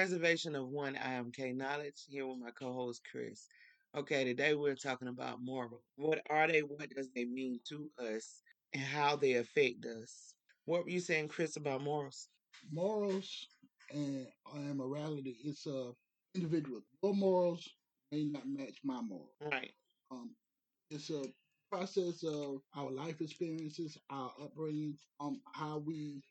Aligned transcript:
Preservation 0.00 0.56
of 0.56 0.66
one 0.68 0.96
I 0.96 1.12
am 1.12 1.30
K 1.30 1.52
Knowledge 1.52 2.06
here 2.08 2.26
with 2.26 2.38
my 2.38 2.48
co-host 2.52 3.02
Chris. 3.12 3.46
Okay, 3.94 4.24
today 4.24 4.54
we're 4.54 4.74
talking 4.74 5.08
about 5.08 5.42
moral. 5.42 5.82
What 5.96 6.22
are 6.30 6.48
they? 6.48 6.60
What 6.60 6.88
does 6.96 7.10
they 7.14 7.26
mean 7.26 7.60
to 7.68 7.90
us? 7.98 8.40
And 8.72 8.82
how 8.82 9.16
they 9.16 9.34
affect 9.34 9.84
us? 9.84 10.32
What 10.64 10.84
were 10.84 10.90
you 10.90 11.00
saying, 11.00 11.28
Chris, 11.28 11.56
about 11.56 11.82
morals? 11.82 12.28
Morals 12.72 13.46
and, 13.92 14.26
and 14.54 14.78
morality, 14.78 15.36
it's 15.44 15.66
a 15.66 15.90
individual. 16.34 16.80
Your 17.02 17.12
morals 17.12 17.68
may 18.10 18.24
not 18.24 18.48
match 18.48 18.78
my 18.82 19.02
morals. 19.02 19.36
Right. 19.52 19.72
Um, 20.10 20.30
it's 20.90 21.10
a 21.10 21.24
process 21.70 22.24
of 22.24 22.62
our 22.74 22.90
life 22.90 23.20
experiences, 23.20 23.98
our 24.08 24.32
upbringing, 24.42 24.96
um, 25.20 25.42
how 25.52 25.82
we 25.84 26.22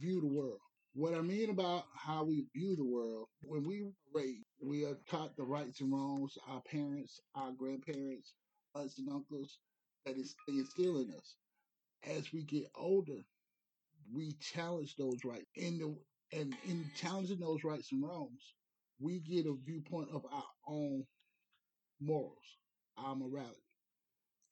view 0.00 0.22
the 0.22 0.28
world. 0.28 0.60
What 0.94 1.14
I 1.14 1.22
mean 1.22 1.50
about 1.50 1.84
how 1.94 2.24
we 2.24 2.46
view 2.54 2.76
the 2.76 2.84
world, 2.84 3.28
when 3.42 3.64
we 3.64 3.84
raised, 4.12 4.44
we 4.62 4.84
are 4.84 4.96
taught 5.08 5.36
the 5.36 5.44
rights 5.44 5.80
and 5.80 5.92
wrongs, 5.92 6.36
our 6.48 6.60
parents, 6.62 7.20
our 7.34 7.52
grandparents, 7.52 8.34
aunts 8.74 8.98
and 8.98 9.08
uncles, 9.08 9.58
that 10.04 10.16
is 10.18 10.34
they 10.46 10.54
instill 10.54 10.98
in 11.00 11.10
us. 11.14 11.36
As 12.04 12.32
we 12.32 12.42
get 12.44 12.70
older, 12.74 13.20
we 14.12 14.32
challenge 14.32 14.96
those 14.96 15.24
rights. 15.24 15.46
In 15.56 15.78
the 15.78 15.96
and 16.38 16.54
in 16.66 16.90
challenging 16.96 17.40
those 17.40 17.64
rights 17.64 17.92
and 17.92 18.02
wrongs, 18.02 18.54
we 19.00 19.20
get 19.20 19.46
a 19.46 19.54
viewpoint 19.64 20.10
of 20.12 20.24
our 20.32 20.44
own 20.66 21.04
morals, 22.00 22.58
our 22.98 23.14
morality. 23.16 23.62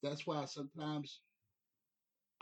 That's 0.02 0.26
why 0.26 0.44
sometimes 0.46 1.20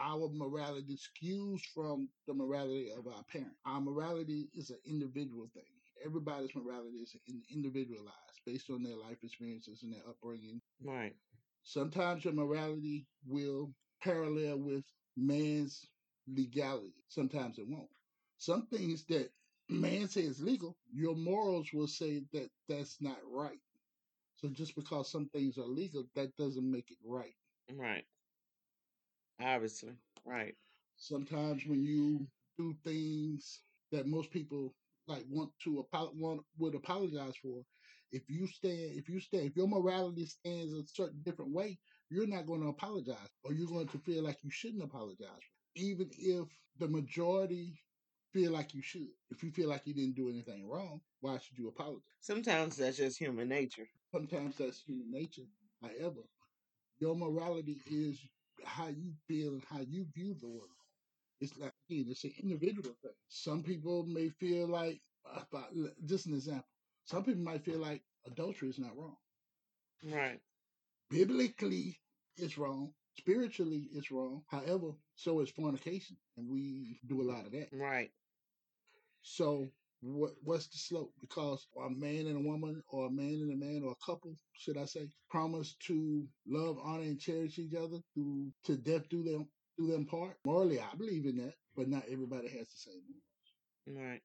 our 0.01 0.29
morality 0.33 0.97
skews 0.97 1.61
from 1.75 2.09
the 2.27 2.35
morality 2.35 2.91
of 2.97 3.07
our 3.07 3.23
parent. 3.25 3.55
Our 3.67 3.81
morality 3.81 4.49
is 4.55 4.71
an 4.71 4.79
individual 4.87 5.49
thing. 5.55 5.65
Everybody's 6.05 6.55
morality 6.55 6.99
is 6.99 7.17
individualized 7.53 8.15
based 8.47 8.71
on 8.71 8.83
their 8.83 8.97
life 8.97 9.19
experiences 9.23 9.83
and 9.83 9.93
their 9.93 10.03
upbringing. 10.09 10.61
Right. 10.85 11.15
Sometimes 11.65 12.25
your 12.25 12.35
morality 12.35 13.07
will 13.27 13.73
parallel 14.03 14.59
with 14.59 14.85
man's 15.17 15.87
legality. 16.29 16.95
Sometimes 17.09 17.59
it 17.59 17.67
won't. 17.69 17.89
Some 18.39 18.67
things 18.67 19.05
that 19.07 19.31
man 19.69 20.09
says 20.09 20.25
is 20.25 20.41
legal, 20.41 20.77
your 20.93 21.17
morals 21.17 21.73
will 21.73 21.89
say 21.89 22.23
that 22.33 22.49
that's 22.69 23.01
not 23.01 23.19
right. 23.31 23.59
So 24.37 24.49
just 24.49 24.77
because 24.77 25.11
some 25.11 25.29
things 25.31 25.59
are 25.59 25.67
legal, 25.67 26.05
that 26.15 26.37
doesn't 26.37 26.71
make 26.71 26.91
it 26.91 26.99
right. 27.05 27.35
Right. 27.75 28.05
Obviously. 29.41 29.93
Right. 30.25 30.55
Sometimes 30.97 31.65
when 31.67 31.83
you 31.83 32.27
do 32.59 32.75
things 32.85 33.61
that 33.93 34.07
most 34.07 34.31
people 34.31 34.75
like 35.07 35.25
want 35.31 35.51
to 35.65 35.87
want 35.93 36.43
would 36.59 36.75
apologize 36.75 37.35
for, 37.41 37.63
if 38.13 38.29
you 38.29 38.47
stand, 38.47 38.93
if 38.97 39.09
you 39.09 39.21
stand, 39.21 39.45
if 39.45 39.57
your 39.57 39.69
morality 39.69 40.27
stands 40.27 40.73
a 40.73 40.83
certain 40.87 41.21
different 41.25 41.53
way, 41.53 41.79
you're 42.11 42.27
not 42.27 42.47
going 42.47 42.63
to 42.63 42.69
apologize, 42.69 43.29
or 43.45 43.53
you're 43.53 43.69
going 43.69 43.89
to 43.89 43.99
feel 43.99 44.25
like 44.25 44.39
you 44.43 44.51
shouldn't 44.51 44.83
apologize, 44.83 45.43
even 45.77 46.11
if 46.19 46.49
the 46.79 46.89
majority 46.89 47.81
feel 48.33 48.53
like 48.53 48.75
you 48.75 48.83
should. 48.83 49.09
If 49.31 49.43
you 49.43 49.51
feel 49.51 49.69
like 49.69 49.87
you 49.87 49.95
didn't 49.95 50.17
do 50.17 50.29
anything 50.29 50.69
wrong, 50.69 51.01
why 51.21 51.39
should 51.39 51.59
you 51.59 51.69
apologize? 51.69 52.03
Sometimes 52.21 52.77
that's 52.77 52.97
just 52.97 53.19
human 53.19 53.49
nature. 53.49 53.87
Sometimes 54.13 54.57
that's 54.57 54.83
human 54.83 55.11
nature. 55.11 55.43
However, 55.83 56.23
your 56.99 57.15
morality 57.15 57.79
is 57.91 58.19
how 58.65 58.89
you 58.89 59.13
feel 59.27 59.53
and 59.53 59.65
how 59.71 59.81
you 59.81 60.07
view 60.15 60.35
the 60.41 60.49
world. 60.49 60.71
It's 61.41 61.57
like 61.59 61.73
again, 61.89 62.07
it's 62.09 62.25
an 62.25 62.33
individual 62.43 62.95
thing. 63.03 63.13
Some 63.29 63.63
people 63.63 64.05
may 64.07 64.29
feel 64.29 64.69
like, 64.69 65.01
uh, 65.25 65.41
about, 65.51 65.73
just 66.05 66.27
an 66.27 66.35
example. 66.35 66.67
Some 67.05 67.25
people 67.25 67.43
might 67.43 67.65
feel 67.65 67.79
like 67.79 68.03
adultery 68.27 68.69
is 68.69 68.79
not 68.79 68.97
wrong. 68.97 69.17
Right. 70.05 70.41
Biblically, 71.11 71.99
it's 72.37 72.59
wrong. 72.59 72.93
Spiritually, 73.17 73.89
it's 73.93 74.11
wrong. 74.11 74.43
However, 74.49 74.93
so 75.17 75.41
is 75.41 75.51
fornication, 75.51 76.17
and 76.37 76.49
we 76.49 77.01
do 77.07 77.21
a 77.23 77.29
lot 77.31 77.47
of 77.47 77.53
that. 77.53 77.69
Right. 77.73 78.11
So 79.23 79.69
what 80.01 80.33
what's 80.43 80.69
the 80.69 80.79
slope? 80.79 81.13
Because 81.21 81.67
a 81.77 81.91
man 81.91 82.27
and 82.27 82.37
a 82.37 82.49
woman, 82.49 82.83
or 82.89 83.07
a 83.07 83.11
man 83.11 83.41
and 83.43 83.53
a 83.53 83.57
man, 83.57 83.83
or 83.85 83.93
a 83.93 84.05
couple, 84.07 84.35
should 84.53 84.77
I 84.79 84.85
say, 84.85 85.09
promise 85.31 85.75
to 85.87 86.27
love, 86.47 86.79
honor, 86.85 87.03
and 87.03 87.19
cherish 87.19 87.59
each 87.59 87.75
other 87.75 87.99
through 88.15 88.53
to 88.67 88.77
death 88.77 89.09
do 89.09 89.25
them 89.25 89.49
do 89.77 89.87
them 89.89 90.07
part. 90.07 90.37
Morally, 90.45 90.81
I 90.81 90.95
believe 90.97 91.27
in 91.27 91.37
that, 91.39 91.55
but 91.77 91.89
not 91.89 92.05
everybody 92.11 92.49
has 92.49 92.69
the 92.69 92.77
same 92.77 93.03
morals. 93.09 94.11
Right. 94.11 94.23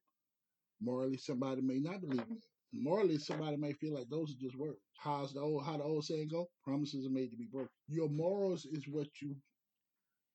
Morally, 0.80 1.16
somebody 1.16 1.62
may 1.62 1.78
not 1.78 2.00
believe 2.00 2.20
in 2.28 2.36
it. 2.36 2.44
Morally, 2.72 3.18
somebody 3.18 3.56
may 3.56 3.72
feel 3.72 3.94
like 3.94 4.08
those 4.10 4.30
are 4.32 4.40
just 4.40 4.56
words. 4.58 4.80
How's 4.98 5.32
the 5.32 5.40
old 5.40 5.64
how 5.64 5.76
the 5.76 5.84
old 5.84 6.04
saying 6.04 6.28
go? 6.30 6.48
Promises 6.64 7.06
are 7.06 7.10
made 7.10 7.30
to 7.30 7.36
be 7.36 7.48
broken. 7.50 7.70
Your 7.88 8.08
morals 8.08 8.64
is 8.64 8.84
what 8.88 9.08
you 9.22 9.36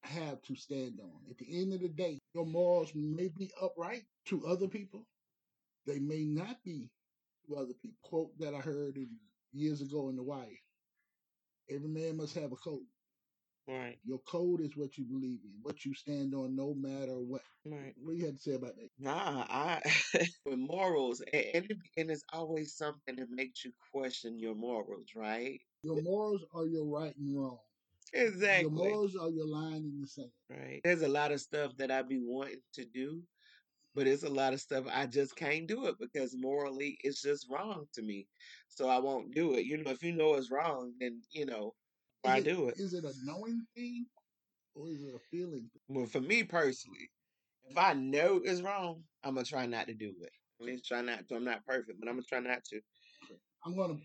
have 0.04 0.42
to 0.44 0.56
stand 0.56 1.00
on. 1.02 1.20
At 1.30 1.38
the 1.38 1.62
end 1.62 1.74
of 1.74 1.82
the 1.82 1.90
day, 1.90 2.20
your 2.34 2.46
morals 2.46 2.92
may 2.96 3.30
be 3.38 3.52
upright 3.62 4.04
to 4.28 4.46
other 4.48 4.68
people. 4.68 5.06
They 5.90 6.00
may 6.00 6.24
not 6.24 6.64
be 6.64 6.92
to 7.48 7.56
other 7.56 7.74
people. 7.82 7.98
Quote 8.04 8.38
that 8.38 8.54
I 8.54 8.60
heard 8.60 8.96
in, 8.96 9.10
years 9.52 9.82
ago 9.82 10.10
in 10.10 10.16
the 10.16 10.24
wire. 10.24 10.46
Every 11.68 11.90
man 11.90 12.18
must 12.18 12.36
have 12.36 12.52
a 12.52 12.56
code. 12.56 12.86
Right. 13.68 13.98
Your 14.04 14.20
code 14.20 14.62
is 14.62 14.76
what 14.76 14.98
you 14.98 15.06
believe 15.06 15.40
in, 15.44 15.52
what 15.64 15.86
you 15.86 15.96
stand 15.96 16.36
on, 16.36 16.56
no 16.56 16.76
matter 16.76 17.14
what. 17.14 17.42
Right. 17.66 17.94
What 17.98 18.14
do 18.14 18.18
you 18.18 18.26
have 18.28 18.36
to 18.36 18.42
say 18.42 18.54
about 18.54 18.76
that? 18.76 18.90
Nah, 19.00 19.46
I 19.50 19.82
with 20.46 20.60
morals, 20.60 21.22
and, 21.34 21.46
and, 21.54 21.66
it, 21.66 21.78
and 21.98 22.12
it's 22.12 22.24
always 22.32 22.76
something 22.76 23.16
that 23.16 23.30
makes 23.32 23.66
you 23.66 23.72
question 23.92 24.40
your 24.40 24.56
morals, 24.56 25.10
right? 25.16 25.60
Your 25.84 26.02
morals 26.02 26.44
are 26.54 26.66
your 26.66 26.86
right 26.86 27.16
and 27.18 27.36
wrong. 27.36 27.60
Exactly. 28.14 28.62
Your 28.62 28.72
morals 28.72 29.16
are 29.16 29.30
your 29.30 29.48
line 29.48 29.84
in 29.84 30.02
the 30.02 30.08
sand. 30.08 30.32
Right. 30.50 30.82
There's 30.84 31.04
a 31.04 31.08
lot 31.08 31.32
of 31.32 31.40
stuff 31.40 31.78
that 31.78 31.92
I 31.92 32.02
be 32.02 32.20
wanting 32.20 32.62
to 32.74 32.86
do, 32.86 33.22
but 33.96 34.08
it's 34.08 34.24
a 34.24 34.30
lot 34.30 34.54
of 34.54 34.62
stuff 34.62 34.86
I 34.92 35.06
just 35.06 35.36
can't 35.36 35.68
do 35.68 35.88
it 35.88 35.96
because 36.00 36.36
morally 36.38 36.98
it's 37.04 37.22
just 37.22 37.48
wrong 37.50 37.86
to 37.94 38.02
me. 38.02 38.28
So 38.68 38.88
I 38.88 39.00
won't 39.00 39.34
do 39.34 39.56
it. 39.56 39.66
You 39.66 39.84
know, 39.84 39.92
if 39.92 40.04
you 40.04 40.14
know 40.14 40.36
it's 40.36 40.52
wrong, 40.52 40.94
then 41.00 41.22
you 41.32 41.46
know 41.46 41.74
why 42.22 42.38
it, 42.38 42.46
do 42.46 42.68
it. 42.68 42.80
is 42.80 42.94
it 42.94 43.06
a 43.06 43.14
knowing 43.24 43.66
thing 43.76 44.06
or 44.76 44.90
is 44.90 45.02
it 45.02 45.16
a 45.16 45.20
feeling 45.32 45.70
thing? 45.72 45.82
Well, 45.88 46.06
for 46.06 46.22
me 46.22 46.44
personally, 46.44 47.10
if 47.70 47.78
I 47.78 47.94
know 47.94 48.42
it's 48.44 48.62
wrong, 48.62 49.04
I'm 49.24 49.36
gonna 49.36 49.46
try 49.46 49.66
not 49.66 49.88
to 49.88 49.94
do 49.94 50.14
it. 50.22 50.32
At 50.60 50.66
least 50.66 50.86
try 50.86 51.02
not 51.02 51.28
to. 51.30 51.36
I'm 51.36 51.46
not 51.46 51.66
perfect, 51.66 52.00
but 52.00 52.10
I'm 52.10 52.16
gonna 52.16 52.26
try 52.30 52.40
not 52.40 52.64
to. 52.66 52.82
I'm 53.66 53.76
going 53.76 53.98
to 53.98 54.02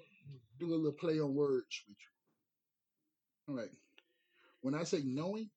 do 0.59 0.73
a 0.73 0.77
little 0.77 0.93
play 0.93 1.21
on 1.21 1.35
words 1.35 1.83
with 1.89 1.97
you. 3.49 3.55
All 3.55 3.61
right. 3.61 3.71
When 4.63 4.75
I 4.75 4.85
say 4.85 5.03
knowing, 5.05 5.51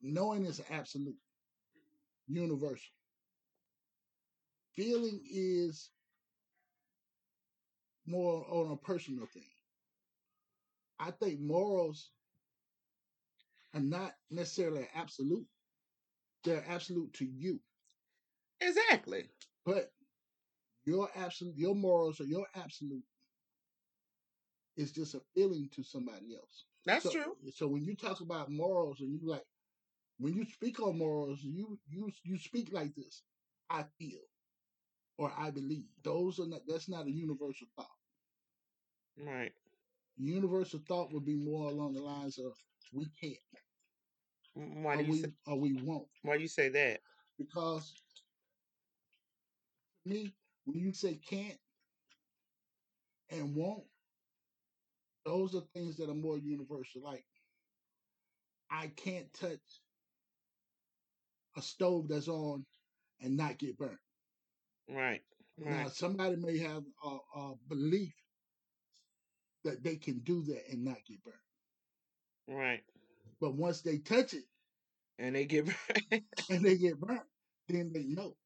knowing 0.00 0.44
is 0.44 0.60
absolute, 0.70 1.16
universal. 2.34 2.94
Feeling 4.74 5.20
is 5.30 5.90
more 8.06 8.46
on 8.48 8.72
a 8.72 8.76
personal 8.76 9.26
thing. 9.26 9.50
I 10.98 11.10
think 11.10 11.40
morals 11.40 12.10
are 13.74 13.80
not 13.80 14.12
necessarily 14.30 14.88
absolute. 14.94 15.46
They're 16.44 16.64
absolute 16.68 17.12
to 17.14 17.24
you. 17.24 17.60
Exactly. 18.60 19.24
But 19.64 19.92
your 20.84 21.08
absolute 21.16 21.56
your 21.56 21.74
morals 21.74 22.20
or 22.20 22.24
your 22.24 22.46
absolute 22.54 23.04
is 24.76 24.92
just 24.92 25.14
a 25.14 25.20
feeling 25.34 25.68
to 25.74 25.82
somebody 25.82 26.34
else. 26.34 26.64
That's 26.86 27.04
so, 27.04 27.10
true. 27.10 27.36
So 27.54 27.68
when 27.68 27.84
you 27.84 27.94
talk 27.94 28.20
about 28.20 28.50
morals 28.50 29.00
and 29.00 29.12
you 29.12 29.28
like 29.28 29.44
when 30.22 30.34
you 30.34 30.44
speak 30.46 30.80
on 30.80 30.98
morals, 30.98 31.42
you 31.42 31.78
you 31.86 32.10
you 32.24 32.38
speak 32.38 32.72
like 32.72 32.94
this. 32.94 33.24
I 33.70 33.84
feel 33.98 34.20
or 35.18 35.32
I 35.36 35.50
believe. 35.50 35.86
Those 36.02 36.40
are 36.40 36.46
not 36.48 36.62
that's 36.66 36.88
not 36.88 37.06
a 37.06 37.12
universal 37.12 37.68
thought. 37.76 37.88
Right. 39.18 39.54
Universal 40.16 40.80
thought 40.88 41.12
would 41.12 41.24
be 41.24 41.36
more 41.36 41.70
along 41.70 41.94
the 41.94 42.02
lines 42.02 42.38
of 42.38 42.54
we 42.92 43.06
can't 43.20 43.36
Why 44.54 44.96
or 44.96 45.02
do 45.02 45.04
you 45.04 45.12
we 45.12 45.22
say, 45.22 45.32
or 45.46 45.58
we 45.60 45.74
won't. 45.74 46.08
why 46.22 46.36
do 46.36 46.42
you 46.42 46.48
say 46.48 46.68
that? 46.70 47.00
Because 47.38 47.94
to 50.04 50.10
me, 50.10 50.34
when 50.64 50.78
you 50.80 50.92
say 50.92 51.16
can't 51.16 51.58
and 53.30 53.54
won't, 53.56 53.86
those 55.24 55.54
are 55.54 55.62
things 55.74 55.96
that 55.96 56.10
are 56.10 56.14
more 56.14 56.38
universal. 56.38 57.02
Like 57.02 57.26
I 58.70 58.88
can't 58.88 59.32
touch 59.34 59.82
a 61.56 61.62
stove 61.62 62.08
that's 62.08 62.28
on 62.28 62.64
and 63.20 63.36
not 63.36 63.58
get 63.58 63.78
burnt. 63.78 63.98
Right. 64.88 65.22
Now, 65.58 65.84
Right. 65.84 65.90
somebody 65.90 66.36
may 66.36 66.58
have 66.58 66.84
a, 67.04 67.18
a 67.38 67.54
belief 67.68 68.14
that 69.64 69.82
they 69.82 69.96
can 69.96 70.20
do 70.20 70.42
that 70.44 70.62
and 70.70 70.84
not 70.84 70.98
get 71.06 71.22
burnt. 71.24 71.36
Right. 72.48 72.82
But 73.40 73.54
once 73.54 73.82
they 73.82 73.98
touch 73.98 74.34
it 74.34 74.44
And 75.18 75.34
they 75.36 75.46
get 75.46 75.66
burnt. 76.10 76.24
and 76.50 76.64
they 76.64 76.76
get 76.76 77.00
burnt, 77.00 77.22
then 77.68 77.92
they 77.92 78.04
know. 78.04 78.36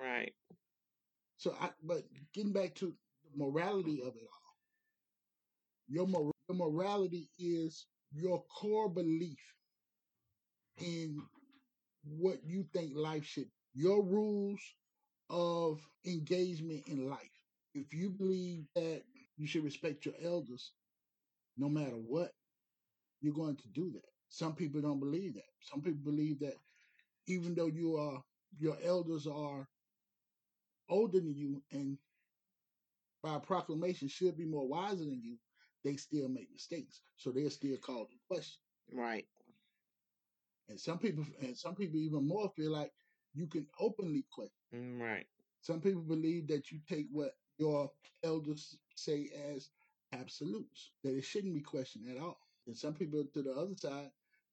Right. 0.00 0.34
So 1.38 1.54
I 1.60 1.70
but 1.82 2.02
getting 2.34 2.52
back 2.52 2.74
to 2.76 2.86
the 2.86 3.38
morality 3.44 4.00
of 4.02 4.16
it 4.16 4.22
all, 4.22 4.54
your 5.88 6.06
mor- 6.06 6.32
your 6.48 6.56
morality 6.56 7.30
is 7.38 7.86
your 8.12 8.44
core 8.44 8.88
belief 8.90 9.38
in 10.78 11.20
what 12.08 12.38
you 12.44 12.64
think 12.72 12.92
life 12.94 13.24
should 13.24 13.48
your 13.74 14.02
rules 14.02 14.60
of 15.28 15.80
engagement 16.06 16.82
in 16.86 17.08
life. 17.08 17.20
If 17.74 17.92
you 17.92 18.10
believe 18.10 18.64
that 18.74 19.02
you 19.36 19.46
should 19.46 19.64
respect 19.64 20.06
your 20.06 20.14
elders 20.24 20.72
no 21.58 21.68
matter 21.68 21.96
what, 21.96 22.32
you're 23.20 23.34
going 23.34 23.56
to 23.56 23.68
do 23.68 23.90
that. 23.92 24.08
Some 24.28 24.54
people 24.54 24.80
don't 24.80 25.00
believe 25.00 25.34
that. 25.34 25.48
Some 25.60 25.82
people 25.82 26.00
believe 26.04 26.40
that 26.40 26.54
even 27.26 27.54
though 27.54 27.66
you 27.66 27.96
are 27.96 28.22
your 28.58 28.76
elders 28.84 29.26
are 29.26 29.66
older 30.88 31.18
than 31.18 31.34
you 31.34 31.62
and 31.72 31.98
by 33.22 33.38
proclamation 33.38 34.08
should 34.08 34.36
be 34.36 34.44
more 34.44 34.68
wiser 34.68 35.04
than 35.04 35.20
you, 35.22 35.36
they 35.84 35.96
still 35.96 36.28
make 36.28 36.48
mistakes. 36.52 37.00
So 37.16 37.30
they're 37.30 37.50
still 37.50 37.76
called 37.78 38.08
in 38.12 38.18
question. 38.30 38.60
Right. 38.92 39.26
And 40.68 40.78
some 40.80 40.98
people 40.98 41.24
and 41.40 41.56
some 41.56 41.74
people 41.74 41.98
even 41.98 42.26
more 42.26 42.50
feel 42.56 42.72
like 42.72 42.92
you 43.34 43.46
can 43.46 43.66
openly 43.78 44.24
question. 44.30 44.52
Mm, 44.74 45.00
Right. 45.00 45.26
Some 45.60 45.80
people 45.80 46.02
believe 46.02 46.48
that 46.48 46.70
you 46.70 46.80
take 46.88 47.06
what 47.10 47.32
your 47.58 47.90
elders 48.22 48.78
say 48.94 49.30
as 49.54 49.70
absolutes, 50.12 50.92
that 51.02 51.16
it 51.16 51.24
shouldn't 51.24 51.54
be 51.54 51.60
questioned 51.60 52.08
at 52.10 52.22
all. 52.22 52.38
And 52.66 52.76
some 52.76 52.94
people 52.94 53.24
to 53.32 53.42
the 53.42 53.52
other 53.52 53.76
side, 53.76 54.10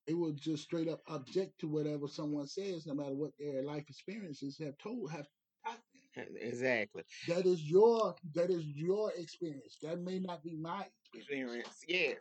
they 0.07 0.13
will 0.13 0.31
just 0.33 0.63
straight 0.63 0.87
up 0.89 1.01
object 1.07 1.59
to 1.59 1.67
whatever 1.67 2.07
someone 2.07 2.47
says, 2.47 2.85
no 2.85 2.93
matter 2.93 3.13
what 3.15 3.31
their 3.39 3.63
life 3.63 3.85
experiences 3.89 4.57
have 4.59 4.77
told 4.77 5.11
have 5.11 5.27
taught 5.65 5.79
them. 6.15 6.27
Exactly. 6.41 7.03
That 7.27 7.45
is 7.45 7.63
your 7.69 8.15
that 8.33 8.49
is 8.49 8.65
your 8.65 9.11
experience. 9.17 9.77
That 9.81 9.99
may 9.99 10.19
not 10.19 10.43
be 10.43 10.55
my 10.55 10.85
experience. 11.13 11.55
Experience. 11.55 11.85
Yes. 11.87 12.17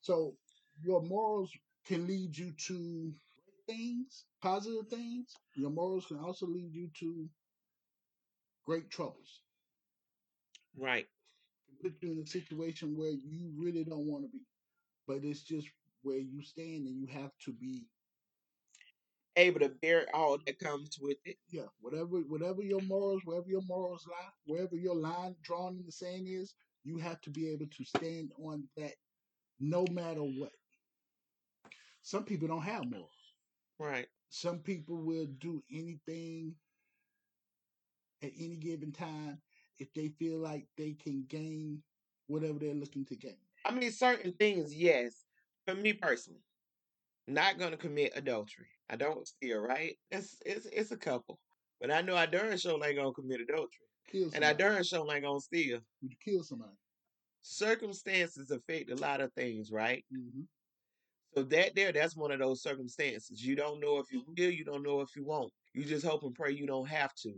So 0.00 0.36
your 0.82 1.02
morals 1.02 1.52
can 1.86 2.06
lead 2.06 2.36
you 2.36 2.52
to 2.66 3.14
great 3.66 3.76
things, 3.76 4.24
positive 4.42 4.88
things. 4.88 5.34
Your 5.54 5.70
morals 5.70 6.06
can 6.06 6.18
also 6.18 6.46
lead 6.46 6.74
you 6.74 6.90
to 7.00 7.28
great 8.64 8.90
troubles. 8.90 9.42
Right. 10.78 11.06
Put 11.82 11.94
you 12.02 12.12
in 12.12 12.18
a 12.20 12.26
situation 12.26 12.96
where 12.96 13.10
you 13.10 13.52
really 13.56 13.84
don't 13.84 14.06
want 14.06 14.24
to 14.24 14.28
be. 14.30 14.44
But 15.06 15.24
it's 15.24 15.42
just 15.42 15.68
where 16.02 16.18
you 16.18 16.42
stand 16.42 16.86
and 16.86 16.96
you 17.00 17.06
have 17.08 17.32
to 17.44 17.52
be 17.52 17.86
Able 19.36 19.60
to 19.60 19.68
bear 19.70 20.06
all 20.14 20.38
that 20.46 20.58
comes 20.58 20.98
with 21.00 21.16
it. 21.24 21.38
yeah, 21.50 21.66
whatever 21.80 22.18
whatever 22.28 22.62
your 22.62 22.80
morals, 22.82 23.22
wherever 23.24 23.48
your 23.48 23.62
morals 23.62 24.06
lie, 24.08 24.30
wherever 24.46 24.76
your 24.76 24.94
line 24.96 25.36
drawn 25.42 25.76
in 25.76 25.84
the 25.86 25.92
sand 25.92 26.26
is, 26.28 26.54
you 26.84 26.98
have 26.98 27.20
to 27.22 27.30
be 27.30 27.48
able 27.50 27.66
to 27.66 27.84
stand 27.84 28.32
on 28.44 28.64
that 28.76 28.94
no 29.60 29.86
matter 29.90 30.22
what. 30.22 30.52
Some 32.02 32.24
people 32.24 32.48
don't 32.48 32.62
have 32.62 32.90
morals. 32.90 33.10
Right. 33.78 34.06
Some 34.28 34.58
people 34.58 34.96
will 34.96 35.26
do 35.38 35.62
anything 35.72 36.54
at 38.22 38.32
any 38.38 38.56
given 38.56 38.92
time 38.92 39.38
if 39.78 39.92
they 39.94 40.08
feel 40.08 40.38
like 40.38 40.66
they 40.76 40.92
can 40.92 41.24
gain 41.28 41.82
whatever 42.26 42.58
they're 42.58 42.74
looking 42.74 43.04
to 43.06 43.16
gain. 43.16 43.36
I 43.64 43.72
mean, 43.72 43.90
certain 43.92 44.32
things, 44.32 44.74
yes. 44.74 45.24
For 45.66 45.74
me 45.74 45.92
personally, 45.92 46.40
not 47.28 47.58
gonna 47.58 47.76
commit 47.76 48.12
adultery. 48.16 48.66
I 48.90 48.96
don't 48.96 49.26
steal, 49.26 49.58
right? 49.60 49.96
It's 50.10 50.36
it's 50.44 50.66
it's 50.66 50.90
a 50.90 50.96
couple, 50.96 51.38
but 51.80 51.90
I 51.90 52.00
know 52.02 52.16
I 52.16 52.26
darn 52.26 52.56
sure 52.58 52.84
ain't 52.84 52.96
gonna 52.96 53.12
commit 53.12 53.40
adultery, 53.40 53.86
Kill 54.10 54.30
and 54.34 54.44
I 54.44 54.52
darn 54.54 54.82
sure 54.82 55.06
ain't 55.12 55.24
gonna 55.24 55.40
steal. 55.40 55.78
Would 56.02 56.10
you 56.10 56.16
kill 56.24 56.42
somebody? 56.42 56.72
Circumstances 57.42 58.50
affect 58.50 58.90
a 58.90 58.96
lot 58.96 59.20
of 59.20 59.32
things, 59.34 59.70
right? 59.70 60.04
hmm 60.10 60.42
So 61.34 61.42
that 61.44 61.74
there, 61.74 61.92
that's 61.92 62.16
one 62.16 62.30
of 62.30 62.38
those 62.38 62.62
circumstances. 62.62 63.44
You 63.44 63.56
don't 63.56 63.80
know 63.80 63.98
if 63.98 64.12
you 64.12 64.20
mm-hmm. 64.20 64.32
will, 64.36 64.50
you 64.50 64.64
don't 64.64 64.82
know 64.82 65.00
if 65.00 65.16
you 65.16 65.24
won't. 65.24 65.52
You 65.72 65.84
just 65.84 66.04
hope 66.04 66.22
and 66.24 66.34
pray 66.34 66.52
you 66.52 66.66
don't 66.66 66.88
have 66.88 67.14
to. 67.22 67.32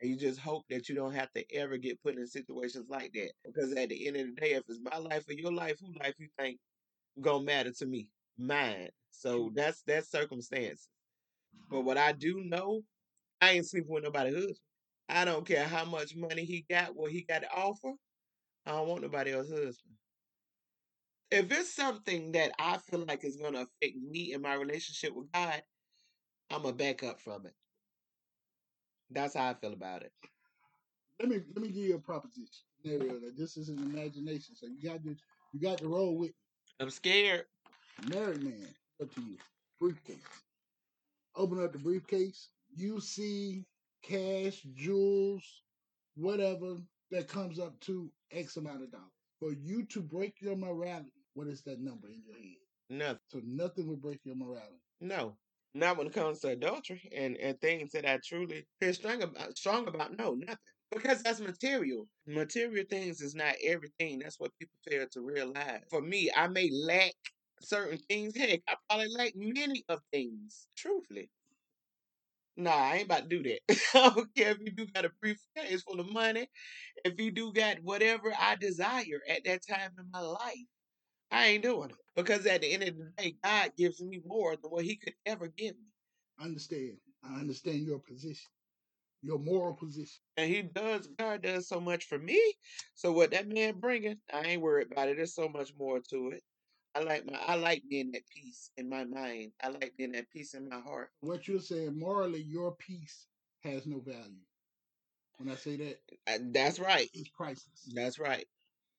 And 0.00 0.10
you 0.10 0.16
just 0.16 0.38
hope 0.38 0.64
that 0.70 0.88
you 0.88 0.94
don't 0.94 1.14
have 1.14 1.32
to 1.32 1.44
ever 1.54 1.76
get 1.76 2.02
put 2.02 2.16
in 2.16 2.26
situations 2.26 2.86
like 2.88 3.12
that. 3.14 3.32
Because 3.44 3.72
at 3.72 3.88
the 3.88 4.06
end 4.06 4.16
of 4.16 4.26
the 4.26 4.40
day, 4.40 4.52
if 4.52 4.64
it's 4.68 4.80
my 4.82 4.98
life 4.98 5.24
or 5.28 5.32
your 5.32 5.52
life, 5.52 5.76
who 5.80 5.92
life 5.98 6.14
you 6.18 6.28
think 6.38 6.58
gonna 7.20 7.42
matter 7.44 7.72
to 7.78 7.86
me? 7.86 8.08
Mine. 8.38 8.90
So 9.10 9.44
mm-hmm. 9.44 9.54
that's 9.54 9.82
that's 9.86 10.10
circumstances. 10.10 10.88
But 11.70 11.80
what 11.80 11.98
I 11.98 12.12
do 12.12 12.42
know, 12.44 12.82
I 13.40 13.52
ain't 13.52 13.66
sleeping 13.66 13.92
with 13.92 14.04
nobody 14.04 14.32
husband. 14.32 14.56
I 15.08 15.24
don't 15.24 15.46
care 15.46 15.64
how 15.64 15.84
much 15.84 16.14
money 16.14 16.44
he 16.44 16.66
got, 16.68 16.94
what 16.94 17.10
he 17.10 17.22
got 17.22 17.42
to 17.42 17.50
offer. 17.50 17.92
I 18.66 18.72
don't 18.72 18.88
want 18.88 19.02
nobody 19.02 19.32
else's 19.32 19.52
husband. 19.52 19.94
If 21.30 21.52
it's 21.52 21.74
something 21.74 22.32
that 22.32 22.52
I 22.58 22.78
feel 22.78 23.04
like 23.06 23.24
is 23.24 23.36
gonna 23.36 23.62
affect 23.62 23.96
me 23.96 24.32
and 24.32 24.42
my 24.42 24.54
relationship 24.54 25.14
with 25.14 25.30
God, 25.32 25.62
I'm 26.50 26.62
gonna 26.62 26.74
back 26.74 27.02
up 27.02 27.20
from 27.20 27.46
it. 27.46 27.54
That's 29.10 29.34
how 29.34 29.50
I 29.50 29.54
feel 29.54 29.74
about 29.74 30.02
it. 30.02 30.12
Let 31.20 31.28
me 31.28 31.40
let 31.54 31.62
me 31.62 31.68
give 31.68 31.84
you 31.84 31.96
a 31.96 32.00
proposition 32.00 32.48
scenario 32.80 33.20
that 33.20 33.36
this 33.36 33.56
is 33.56 33.68
an 33.68 33.78
imagination, 33.78 34.54
so 34.56 34.66
you 34.66 34.88
got 34.88 35.02
to 35.02 35.16
you 35.52 35.60
got 35.60 35.78
to 35.78 35.88
roll 35.88 36.16
with 36.16 36.30
Me. 36.30 36.34
I'm 36.80 36.90
scared. 36.90 37.44
married 38.08 38.42
man. 38.42 38.68
Up 39.02 39.14
to 39.14 39.20
you. 39.20 39.36
Briefcase. 39.80 40.16
Open 41.36 41.62
up 41.62 41.72
the 41.72 41.78
briefcase. 41.78 42.48
You 42.74 43.00
see 43.00 43.66
cash, 44.02 44.62
jewels, 44.74 45.44
whatever 46.16 46.76
that 47.10 47.28
comes 47.28 47.58
up 47.58 47.78
to 47.80 48.10
X 48.32 48.56
amount 48.56 48.82
of 48.82 48.90
dollars. 48.92 49.06
For 49.40 49.52
you 49.52 49.84
to 49.86 50.00
break 50.00 50.40
your 50.40 50.56
morality, 50.56 51.12
what 51.38 51.46
is 51.46 51.62
that 51.62 51.80
number 51.80 52.08
in 52.08 52.20
your 52.26 52.34
head? 52.34 52.56
Nothing. 52.90 53.20
So 53.28 53.40
nothing 53.46 53.86
would 53.86 54.02
break 54.02 54.18
your 54.24 54.34
morality. 54.34 54.82
No. 55.00 55.36
Not 55.72 55.96
when 55.96 56.08
it 56.08 56.12
comes 56.12 56.40
to 56.40 56.48
adultery 56.48 57.08
and, 57.16 57.36
and 57.36 57.60
things 57.60 57.92
that 57.92 58.04
I 58.04 58.18
truly 58.26 58.66
feel 58.80 58.92
strong 58.92 59.22
about 59.22 59.56
strong 59.56 59.86
about. 59.86 60.18
No, 60.18 60.34
nothing. 60.34 60.56
Because 60.90 61.22
that's 61.22 61.38
material. 61.38 62.08
Material 62.26 62.84
things 62.90 63.20
is 63.20 63.36
not 63.36 63.54
everything. 63.62 64.18
That's 64.18 64.40
what 64.40 64.50
people 64.58 64.74
fail 64.90 65.06
to 65.12 65.20
realize. 65.20 65.82
For 65.90 66.02
me, 66.02 66.28
I 66.36 66.48
may 66.48 66.70
lack 66.72 67.12
certain 67.60 67.98
things. 68.08 68.36
Heck, 68.36 68.60
I 68.68 68.74
probably 68.88 69.08
lack 69.14 69.34
many 69.36 69.84
of 69.88 70.00
things. 70.12 70.66
Truthfully. 70.76 71.30
Nah, 72.56 72.72
I 72.74 72.96
ain't 72.96 73.04
about 73.04 73.30
to 73.30 73.40
do 73.40 73.42
that. 73.44 73.80
I 73.94 74.12
don't 74.14 74.34
care 74.34 74.50
if 74.50 74.58
you 74.60 74.72
do 74.72 74.86
got 74.86 75.04
a 75.04 75.10
briefcase 75.20 75.82
full 75.82 76.00
of 76.00 76.12
money. 76.12 76.48
If 77.04 77.20
you 77.20 77.30
do 77.30 77.52
got 77.52 77.78
whatever 77.82 78.32
I 78.38 78.56
desire 78.56 79.20
at 79.28 79.44
that 79.44 79.62
time 79.68 79.92
in 79.98 80.10
my 80.12 80.20
life, 80.20 80.66
I 81.30 81.46
ain't 81.48 81.62
doing 81.62 81.90
it. 81.90 81.96
Because 82.16 82.46
at 82.46 82.62
the 82.62 82.72
end 82.72 82.82
of 82.84 82.96
the 82.96 83.10
day, 83.16 83.36
God 83.44 83.72
gives 83.76 84.00
me 84.02 84.20
more 84.26 84.56
than 84.56 84.70
what 84.70 84.84
He 84.84 84.96
could 84.96 85.14
ever 85.26 85.48
give 85.48 85.76
me. 85.76 85.86
I 86.40 86.44
Understand. 86.44 86.98
I 87.24 87.40
understand 87.40 87.86
your 87.86 87.98
position, 87.98 88.48
your 89.22 89.38
moral 89.38 89.74
position. 89.74 90.20
And 90.36 90.50
He 90.50 90.62
does, 90.62 91.08
God 91.18 91.42
does 91.42 91.68
so 91.68 91.80
much 91.80 92.06
for 92.06 92.18
me. 92.18 92.40
So 92.94 93.12
what 93.12 93.32
that 93.32 93.48
man 93.48 93.74
bringing, 93.80 94.18
I 94.32 94.42
ain't 94.42 94.62
worried 94.62 94.88
about 94.92 95.08
it. 95.08 95.16
There's 95.16 95.34
so 95.34 95.48
much 95.48 95.72
more 95.78 96.00
to 96.10 96.30
it. 96.30 96.42
I 96.94 97.00
like 97.00 97.30
my, 97.30 97.38
I 97.38 97.56
like 97.56 97.82
being 97.88 98.12
at 98.14 98.22
peace 98.34 98.70
in 98.76 98.88
my 98.88 99.04
mind. 99.04 99.52
I 99.62 99.68
like 99.68 99.94
being 99.98 100.14
at 100.16 100.30
peace 100.30 100.54
in 100.54 100.68
my 100.68 100.80
heart. 100.80 101.10
What 101.20 101.46
you're 101.48 101.60
saying, 101.60 101.98
morally, 101.98 102.42
your 102.42 102.74
peace 102.76 103.26
has 103.62 103.86
no 103.86 104.00
value. 104.00 104.42
When 105.38 105.50
I 105.50 105.56
say 105.56 105.76
that, 105.76 106.00
Uh, 106.26 106.38
That's 106.52 106.80
right. 106.80 107.08
it's 107.14 107.28
priceless. 107.30 107.90
That's 107.94 108.18
right. 108.18 108.46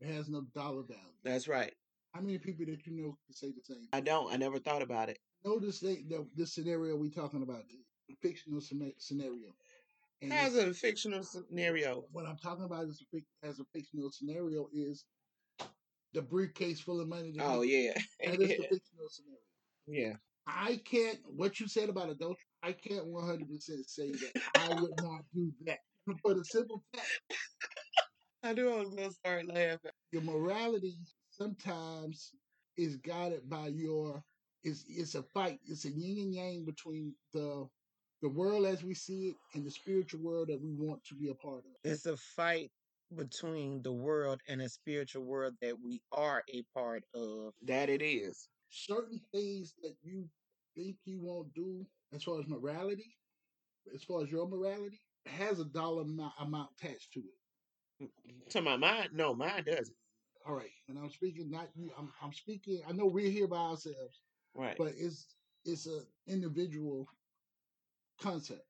It 0.02 0.14
has 0.14 0.30
no 0.30 0.42
dollar 0.56 0.84
value. 0.84 1.04
That's 1.24 1.48
right. 1.48 1.74
How 2.14 2.22
many 2.22 2.38
people 2.40 2.66
that 2.66 2.86
you 2.86 2.94
know 2.94 3.18
can 3.26 3.34
say 3.36 3.52
the 3.52 3.62
same? 3.64 3.88
I 3.94 4.02
don't. 4.02 4.32
I 4.34 4.38
never 4.38 4.60
thought 4.60 4.82
about 4.82 5.10
it. 5.10 5.20
Notice 5.46 5.80
that 5.82 6.04
the, 6.10 6.28
this 6.36 6.54
scenario 6.54 6.96
we 6.96 7.10
talking 7.10 7.44
about, 7.44 7.64
the 8.08 8.16
fictional 8.22 8.62
scenario. 8.62 9.54
And 10.22 10.34
How's 10.34 10.56
a 10.56 10.74
fictional 10.74 11.24
scenario? 11.24 12.04
what 12.12 12.26
I'm 12.26 12.38
talking 12.38 12.66
about 12.66 12.86
is 12.86 13.02
a, 13.14 13.48
as 13.48 13.60
a 13.60 13.64
fictional 13.74 14.12
scenario 14.12 14.68
is 14.74 15.06
the 16.14 16.22
briefcase 16.22 16.82
full 16.82 17.00
of 17.00 17.08
money. 17.08 17.34
Oh 17.40 17.62
yeah, 17.62 17.94
That 18.26 18.42
is 18.42 18.50
the 18.50 18.56
fictional 18.70 19.10
scenario. 19.10 19.40
yeah. 19.88 20.14
I 20.48 20.82
can't. 20.84 21.20
What 21.26 21.60
you 21.60 21.68
said 21.68 21.90
about 21.90 22.10
adultery, 22.10 22.44
I 22.64 22.72
can't 22.72 23.06
100 23.06 23.48
percent 23.48 23.88
say 23.88 24.12
that 24.12 24.42
I 24.56 24.70
would 24.72 24.98
not 25.00 25.22
do 25.34 25.52
that 25.66 25.78
for 26.24 26.34
the 26.34 26.44
simple 26.44 26.84
fact 26.96 27.08
I 28.44 28.54
do 28.54 28.66
gonna 28.96 29.12
start 29.12 29.46
laughing. 29.48 29.92
your 30.12 30.24
morality 30.24 30.98
sometimes 31.40 32.32
is 32.78 32.98
guided 32.98 33.50
by 33.50 33.68
your. 33.68 34.24
It's 34.64 34.84
it's 34.90 35.16
a 35.16 35.24
fight. 35.24 35.60
It's 35.68 35.86
a 35.86 35.90
yin 35.90 36.18
and 36.26 36.34
yang 36.36 36.66
between 36.66 37.14
the 37.34 37.68
the 38.22 38.30
world 38.30 38.66
as 38.66 38.84
we 38.84 38.94
see 38.94 39.30
it 39.30 39.36
and 39.54 39.66
the 39.66 39.72
spiritual 39.72 40.22
world 40.22 40.50
that 40.50 40.62
we 40.62 40.74
want 40.74 41.04
to 41.06 41.16
be 41.16 41.30
a 41.30 41.36
part 41.36 41.60
of. 41.60 41.72
It's 41.84 42.06
a 42.06 42.18
fight 42.18 42.70
between 43.16 43.82
the 43.82 43.94
world 43.94 44.42
and 44.50 44.62
a 44.62 44.70
spiritual 44.70 45.24
world 45.24 45.54
that 45.62 45.76
we 45.82 46.02
are 46.12 46.44
a 46.54 46.64
part 46.74 47.04
of. 47.16 47.54
That 47.66 47.90
it 47.90 48.02
is. 48.02 48.50
Certain 48.70 49.22
things 49.34 49.74
that 49.82 49.96
you 50.04 50.28
think 50.76 50.98
you 51.06 51.20
won't 51.22 51.54
do 51.54 51.86
as 52.14 52.24
far 52.24 52.40
as 52.40 52.48
morality, 52.48 53.16
as 53.96 54.04
far 54.04 54.24
as 54.24 54.32
your 54.32 54.48
morality, 54.48 55.02
has 55.26 55.60
a 55.60 55.66
dollar 55.66 56.04
amount, 56.04 56.34
amount 56.40 56.70
attached 56.80 57.14
to 57.14 57.22
it. 57.22 58.10
To 58.52 58.62
my 58.62 58.78
mind, 58.78 59.10
no, 59.14 59.36
mine 59.36 59.64
doesn't. 59.66 59.96
All 60.50 60.56
right, 60.56 60.72
and 60.88 60.98
I'm 60.98 61.12
speaking 61.12 61.52
not 61.52 61.70
you. 61.76 61.92
I'm, 61.96 62.12
I'm 62.24 62.34
speaking. 62.34 62.82
I 62.90 62.92
know 62.92 63.06
we're 63.06 63.30
here 63.30 63.46
by 63.48 63.58
ourselves, 63.58 64.22
Right. 64.56 64.76
but 64.80 64.94
it's 64.98 65.28
it's 65.64 65.86
a 65.86 66.00
individual 66.26 67.08
concept. 68.20 68.66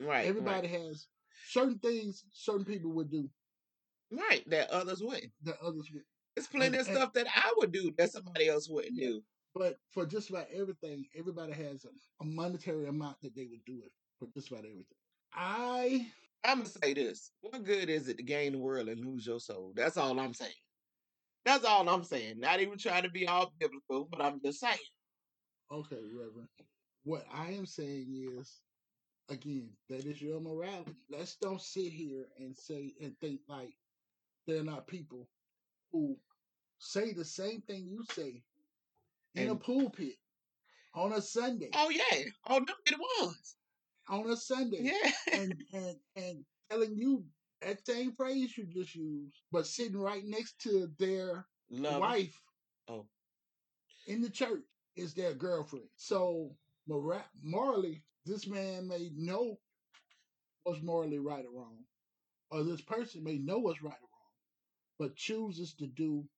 right. 0.00 0.26
Everybody 0.26 0.66
has 0.66 1.06
certain 1.50 1.78
things 1.78 2.24
certain 2.32 2.64
people 2.64 2.90
would 2.94 3.10
do 3.12 3.30
Right. 4.10 4.20
right. 4.28 4.50
That 4.50 4.70
others 4.70 5.02
wouldn't. 5.04 5.30
that 5.44 5.54
others 5.62 5.88
would. 5.94 6.02
There's 6.34 6.48
plenty 6.48 6.66
And- 6.66 6.74
of 6.76 6.88
and- 6.88 6.96
stuff 6.96 7.12
that 7.12 7.28
I 7.32 7.54
would 7.58 7.70
do 7.70 7.92
that 7.96 8.10
somebody 8.10 8.48
else 8.48 8.68
wouldn't 8.68 8.96
Yeah. 8.96 9.06
do. 9.10 9.24
But 9.54 9.78
for 9.90 10.04
just 10.06 10.30
about 10.30 10.48
everything, 10.50 11.06
everybody 11.14 11.52
has 11.52 11.84
a, 11.84 11.90
a 12.22 12.24
monetary 12.24 12.88
amount 12.88 13.20
that 13.20 13.36
they 13.36 13.46
would 13.46 13.64
do 13.64 13.80
it 13.84 13.92
for 14.18 14.26
just 14.34 14.48
about 14.50 14.64
everything. 14.64 14.98
I 15.32 16.10
I'm 16.42 16.58
gonna 16.58 16.70
say 16.70 16.92
this: 16.92 17.30
What 17.40 17.62
good 17.62 17.88
is 17.88 18.08
it 18.08 18.16
to 18.16 18.24
gain 18.24 18.52
the 18.52 18.58
world 18.58 18.88
and 18.88 19.04
lose 19.04 19.24
your 19.26 19.38
soul? 19.38 19.72
That's 19.76 19.96
all 19.96 20.18
I'm 20.18 20.34
saying. 20.34 20.52
That's 21.44 21.64
all 21.64 21.88
I'm 21.88 22.04
saying. 22.04 22.40
Not 22.40 22.60
even 22.60 22.78
trying 22.78 23.02
to 23.04 23.10
be 23.10 23.26
all 23.28 23.52
biblical, 23.60 24.08
but 24.10 24.22
I'm 24.22 24.40
just 24.44 24.60
saying. 24.60 24.78
okay, 25.72 25.98
Reverend. 26.14 26.48
What 27.04 27.24
I 27.34 27.50
am 27.52 27.66
saying 27.66 28.06
is, 28.40 28.60
again, 29.30 29.70
that 29.90 30.04
is 30.06 30.22
your 30.22 30.40
morality. 30.40 30.96
Let's 31.10 31.36
don't 31.36 31.60
sit 31.60 31.92
here 31.92 32.26
and 32.38 32.56
say 32.56 32.94
and 33.02 33.14
think 33.20 33.40
like 33.48 33.74
they're 34.46 34.64
not 34.64 34.86
people 34.86 35.28
who 35.92 36.16
say 36.78 37.12
the 37.12 37.24
same 37.24 37.62
thing 37.62 37.86
you 37.88 38.04
say 38.12 38.42
in 39.34 39.48
a 39.48 39.52
And- 39.52 39.60
pulpit 39.60 40.14
on 40.94 41.12
a 41.12 41.20
Sunday. 41.22 41.70
Oh 41.74 41.90
yeah. 41.90 42.24
Oh, 42.48 42.58
no, 42.58 42.74
it 42.86 42.98
was. 42.98 43.56
On 44.08 44.30
a 44.30 44.36
Sunday. 44.36 44.78
Yeah. 44.82 45.12
and 45.32 45.54
and 45.72 45.96
and 46.16 46.44
telling 46.70 46.96
you 46.96 47.24
that 47.64 47.86
same 47.86 48.12
phrase 48.14 48.56
you 48.56 48.66
just 48.66 48.94
used, 48.94 49.36
but 49.52 49.66
sitting 49.66 49.98
right 49.98 50.24
next 50.24 50.60
to 50.62 50.88
their 50.98 51.46
Love. 51.70 52.00
wife 52.00 52.40
Oh. 52.88 53.08
in 54.06 54.20
the 54.20 54.30
church 54.30 54.62
is 54.96 55.14
their 55.14 55.34
girlfriend. 55.34 55.88
So 55.96 56.56
mora- 56.86 57.30
morally, 57.42 58.04
this 58.26 58.46
man 58.46 58.86
may 58.88 59.10
know 59.14 59.60
what's 60.64 60.82
morally 60.82 61.18
right 61.18 61.44
or 61.44 61.52
wrong, 61.52 61.84
or 62.50 62.62
this 62.64 62.82
person 62.82 63.24
may 63.24 63.38
know 63.38 63.58
what's 63.58 63.82
right 63.82 63.92
or 64.00 64.08
wrong, 64.12 64.32
but 64.98 65.16
chooses 65.16 65.74
to 65.76 65.86
do 65.86 66.28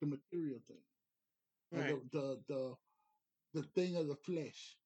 the 0.00 0.06
material 0.06 0.60
thing, 0.66 0.84
Right. 1.72 2.10
the, 2.12 2.18
the 2.48 2.54
the 2.54 2.76
the 3.52 3.62
thing 3.74 3.96
of 3.96 4.06
the 4.08 4.16
flesh. 4.16 4.76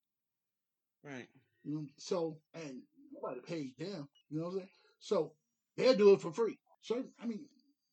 Right. 1.03 1.29
You 1.65 1.75
know, 1.75 1.87
so 1.99 2.41
and 2.55 2.83
nobody 3.13 3.41
paid 3.43 3.77
them. 3.79 4.09
You 4.31 4.39
know 4.39 4.45
what 4.47 4.53
I'm 4.53 4.59
saying? 4.59 4.71
So 5.05 5.35
they'll 5.77 5.95
do 5.97 6.15
it 6.15 6.23
for 6.23 6.33
free. 6.33 6.59
So 6.81 7.05
I 7.21 7.27
mean, 7.27 7.47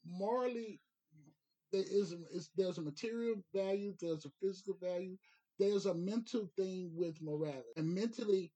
morally, 0.05 0.81
there 1.71 1.83
is 1.85 2.15
there's 2.55 2.77
a 2.77 2.81
material 2.81 3.35
value, 3.53 3.95
there's 3.99 4.25
a 4.25 4.31
physical 4.41 4.75
value, 4.81 5.17
there's 5.59 5.85
a 5.85 5.93
mental 5.95 6.49
thing 6.57 6.91
with 6.95 7.21
morality, 7.21 7.69
and 7.77 7.93
mentally, 7.93 8.53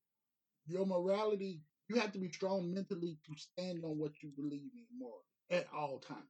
your 0.68 0.86
morality, 0.86 1.62
you 1.90 1.96
have 2.00 2.12
to 2.14 2.20
be 2.20 2.32
strong 2.32 2.74
mentally 2.74 3.20
to 3.26 3.36
stand 3.36 3.84
on 3.86 3.98
what 4.00 4.22
you 4.24 4.32
believe 4.36 4.72
in 4.76 5.00
morally 5.00 5.24
at 5.52 5.68
all 5.74 6.00
times. 6.00 6.30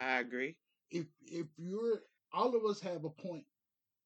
I 0.00 0.18
agree. 0.20 0.56
If 0.90 1.06
if 1.22 1.48
you're, 1.58 2.04
all 2.32 2.54
of 2.54 2.64
us 2.64 2.80
have 2.80 3.04
a 3.04 3.10
point, 3.10 3.46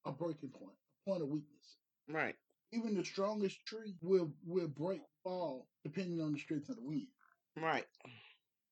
a 0.05 0.11
breaking 0.11 0.51
point, 0.51 0.77
a 1.05 1.09
point 1.09 1.23
of 1.23 1.29
weakness 1.29 1.77
Right. 2.07 2.37
even 2.71 2.95
the 2.95 3.03
strongest 3.05 3.65
tree 3.65 3.95
will 4.01 4.33
will 4.45 4.67
break 4.67 5.01
fall 5.27 5.67
depending 5.83 6.21
on 6.21 6.31
the 6.33 6.39
strength 6.39 6.69
of 6.69 6.75
the 6.77 6.81
wind 6.81 7.07
Right. 7.55 7.85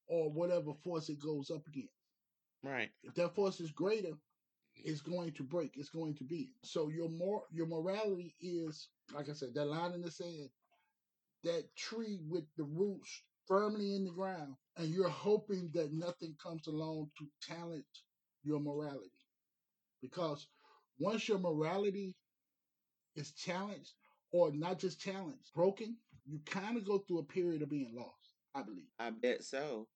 or 0.07 0.31
whatever 0.31 0.73
force 0.83 1.09
it 1.09 1.19
goes 1.19 1.49
up 1.49 1.65
against. 1.67 1.93
Right. 2.63 2.89
If 3.03 3.15
that 3.15 3.35
force 3.35 3.59
is 3.59 3.71
greater, 3.71 4.13
it's 4.75 5.01
going 5.01 5.33
to 5.33 5.43
break. 5.43 5.71
It's 5.75 5.89
going 5.89 6.15
to 6.15 6.23
be. 6.23 6.51
So 6.63 6.89
your 6.89 7.09
more 7.09 7.43
your 7.51 7.67
morality 7.67 8.35
is 8.39 8.87
like 9.13 9.29
I 9.29 9.33
said, 9.33 9.49
that 9.55 9.65
line 9.65 9.93
in 9.93 10.01
the 10.01 10.11
sand, 10.11 10.49
that 11.43 11.63
tree 11.75 12.19
with 12.27 12.45
the 12.57 12.63
roots 12.63 13.21
firmly 13.47 13.95
in 13.95 14.05
the 14.05 14.11
ground, 14.11 14.55
and 14.77 14.89
you're 14.89 15.09
hoping 15.09 15.69
that 15.73 15.93
nothing 15.93 16.35
comes 16.41 16.67
along 16.67 17.11
to 17.19 17.27
challenge 17.41 17.85
your 18.43 18.59
morality. 18.59 19.11
Because 20.01 20.47
once 20.99 21.27
your 21.27 21.39
morality 21.39 22.15
is 23.15 23.31
challenged, 23.33 23.93
or 24.31 24.51
not 24.51 24.79
just 24.79 24.99
challenged, 24.99 25.53
broken, 25.53 25.97
you 26.25 26.39
kind 26.45 26.77
of 26.77 26.85
go 26.85 26.99
through 26.99 27.19
a 27.19 27.23
period 27.23 27.61
of 27.61 27.69
being 27.69 27.93
lost, 27.95 28.31
I 28.53 28.63
believe. 28.63 28.89
I 28.99 29.11
bet 29.11 29.43
so. 29.43 29.87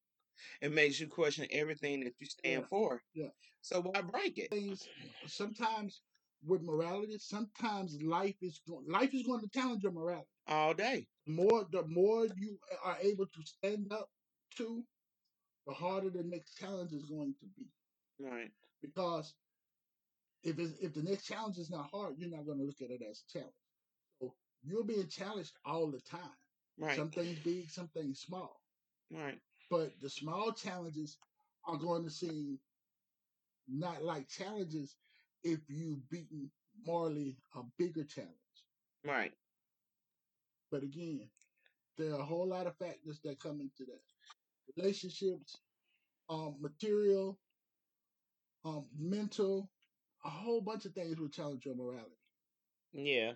It 0.62 0.72
makes 0.72 1.00
you 1.00 1.08
question 1.08 1.48
everything 1.52 2.02
that 2.02 2.14
you 2.20 2.28
stand 2.28 2.62
Yeah. 2.62 2.68
for. 2.70 3.02
Yeah. 3.14 3.30
So 3.62 3.82
why 3.82 4.02
break 4.02 4.38
it? 4.38 4.52
Things 4.52 4.88
sometimes 5.28 6.02
with 6.46 6.62
morality, 6.62 7.18
sometimes 7.18 8.02
life 8.02 8.36
is 8.42 8.62
going 8.68 8.86
life 8.88 9.14
is 9.14 9.24
going 9.24 9.42
to 9.42 9.50
challenge 9.50 9.84
your 9.84 9.92
morality. 9.92 10.30
All 10.48 10.74
day. 10.74 11.08
More 11.28 11.66
the 11.72 11.84
more 11.88 12.26
you 12.26 12.58
are 12.84 12.98
able 13.02 13.26
to 13.26 13.44
stand 13.44 13.92
up 13.92 14.10
to, 14.58 14.84
the 15.68 15.74
harder 15.74 16.10
the 16.10 16.24
next 16.24 16.56
challenge 16.56 16.94
is 16.94 17.06
going 17.06 17.36
to 17.40 17.46
be. 17.58 17.68
Right. 18.20 18.52
Because 18.82 19.36
if 20.44 20.58
it's, 20.58 20.80
if 20.80 20.94
the 20.94 21.04
next 21.04 21.26
challenge 21.26 21.58
is 21.58 21.70
not 21.70 21.90
hard, 21.92 22.14
you're 22.18 22.30
not 22.30 22.46
going 22.46 22.60
to 22.60 22.64
look 22.64 22.82
at 22.82 22.92
it 22.92 23.02
as 23.10 23.24
a 23.28 23.32
challenge. 23.40 23.54
You're 24.64 24.84
being 24.84 25.08
challenged 25.08 25.54
all 25.66 25.88
the 25.92 26.02
time. 26.02 26.22
Right. 26.78 26.96
Some 26.96 27.10
things 27.10 27.40
big, 27.40 27.70
some 27.70 27.90
things 27.90 28.20
small. 28.20 28.62
Right. 29.12 29.40
But 29.70 29.94
the 30.02 30.10
small 30.10 30.52
challenges 30.52 31.18
are 31.68 31.78
going 31.78 32.04
to 32.04 32.10
seem 32.10 32.60
not 33.68 34.04
like 34.04 34.28
challenges 34.28 34.96
if 35.44 35.60
you've 35.68 36.10
beaten 36.10 36.50
morally 36.86 37.38
a 37.56 37.62
bigger 37.78 38.04
challenge. 38.04 38.34
Right. 39.06 39.34
But 40.72 40.84
again, 40.84 41.30
there 41.98 42.14
are 42.14 42.20
a 42.20 42.26
whole 42.26 42.48
lot 42.48 42.68
of 42.68 42.78
factors 42.78 43.20
that 43.24 43.40
come 43.40 43.60
into 43.62 43.86
that. 43.92 44.02
Relationships, 44.78 45.58
um, 46.30 46.56
material, 46.60 47.38
um, 48.66 48.86
mental, 48.98 49.70
a 50.26 50.30
whole 50.30 50.62
bunch 50.62 50.86
of 50.86 50.94
things 50.94 51.20
will 51.20 51.30
challenge 51.30 51.66
your 51.66 51.76
morality. 51.76 52.16
Yeah. 52.94 53.34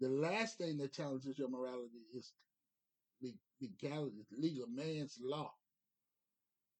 The 0.00 0.08
last 0.08 0.58
thing 0.58 0.78
that 0.78 0.92
challenges 0.92 1.38
your 1.38 1.48
morality 1.48 2.02
is 2.14 2.32
le- 3.22 3.30
legality, 3.60 4.26
legal 4.38 4.66
man's 4.68 5.18
law. 5.22 5.52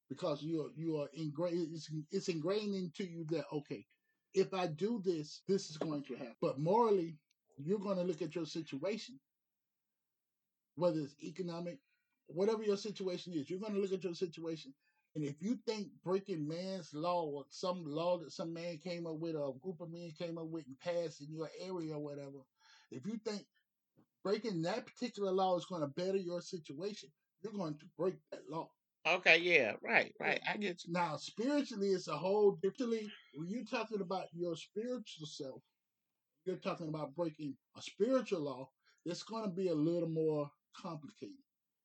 Because 0.09 0.43
you 0.43 0.62
are 0.62 0.71
you 0.77 0.99
are 1.00 1.09
ingrained 1.15 1.77
it's 2.11 2.29
ingrained 2.29 2.75
into 2.75 3.05
you 3.05 3.25
that 3.31 3.47
okay, 3.53 3.87
if 4.35 4.55
I 4.55 4.67
do 4.67 5.00
this, 5.05 5.43
this 5.49 5.71
is 5.71 5.79
going 5.79 6.05
to 6.05 6.17
happen. 6.17 6.37
But 6.41 6.59
morally, 6.59 7.19
you're 7.59 7.79
going 7.79 7.99
to 7.99 8.05
look 8.05 8.23
at 8.23 8.35
your 8.35 8.47
situation, 8.47 9.21
whether 10.77 11.00
it's 11.00 11.15
economic, 11.23 11.79
whatever 12.29 12.62
your 12.62 12.77
situation 12.77 13.35
is, 13.35 13.50
you're 13.50 13.61
going 13.61 13.75
to 13.75 13.81
look 13.81 13.93
at 13.93 14.05
your 14.05 14.15
situation. 14.15 14.75
And 15.17 15.25
if 15.25 15.43
you 15.43 15.59
think 15.67 15.88
breaking 16.05 16.47
man's 16.47 16.95
law 16.95 17.25
or 17.25 17.45
some 17.50 17.85
law 17.85 18.19
that 18.19 18.31
some 18.33 18.52
man 18.52 18.79
came 18.79 19.07
up 19.07 19.19
with 19.19 19.35
or 19.35 19.50
a 19.50 19.59
group 19.59 19.81
of 19.81 19.90
men 19.90 20.12
came 20.17 20.38
up 20.38 20.47
with 20.47 20.67
and 20.67 20.79
passed 20.79 21.21
in 21.21 21.35
your 21.35 21.50
area 21.61 21.95
or 21.95 22.00
whatever, 22.00 22.38
if 22.93 23.05
you 23.05 23.19
think 23.26 23.45
breaking 24.23 24.62
that 24.62 24.87
particular 24.87 25.33
law 25.33 25.57
is 25.57 25.64
going 25.64 25.81
to 25.81 25.88
better 25.88 26.19
your 26.19 26.40
situation, 26.40 27.09
you're 27.43 27.52
going 27.52 27.76
to 27.79 27.87
break 27.99 28.14
that 28.31 28.43
law. 28.49 28.71
Okay. 29.09 29.38
Yeah. 29.38 29.73
Right. 29.83 30.14
Right. 30.21 30.40
I 30.49 30.57
get 30.59 30.85
you. 30.85 30.93
Now, 30.93 31.17
spiritually, 31.17 31.88
it's 31.88 32.09
a 32.09 32.17
whole 32.17 32.59
differently. 32.62 33.11
When 33.35 33.49
you're 33.49 33.64
talking 33.64 34.02
about 34.02 34.26
your 34.33 34.55
spiritual 34.55 35.26
self, 35.26 35.62
you're 36.45 36.57
talking 36.57 36.88
about 36.88 37.17
breaking 37.17 37.55
a 37.76 37.83
spiritual 37.83 38.43
law. 38.43 38.69
It's 39.05 39.23
going 39.23 39.45
to 39.45 39.50
be 39.50 39.69
a 39.69 39.75
little 39.75 40.09
more 40.09 40.50
complicated. 40.76 41.35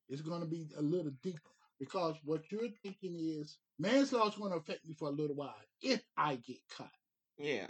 It's 0.08 0.22
going 0.22 0.42
to 0.42 0.46
be 0.46 0.68
a 0.78 0.82
little 0.82 1.12
deeper 1.22 1.55
because 1.78 2.16
what 2.24 2.42
you're 2.50 2.68
thinking 2.82 3.16
is 3.40 3.58
man's 3.78 4.12
law 4.12 4.28
is 4.28 4.34
going 4.34 4.52
to 4.52 4.58
affect 4.58 4.86
me 4.86 4.94
for 4.98 5.08
a 5.08 5.12
little 5.12 5.36
while 5.36 5.54
if 5.82 6.02
I 6.16 6.36
get 6.36 6.58
caught. 6.76 6.90
Yeah. 7.38 7.66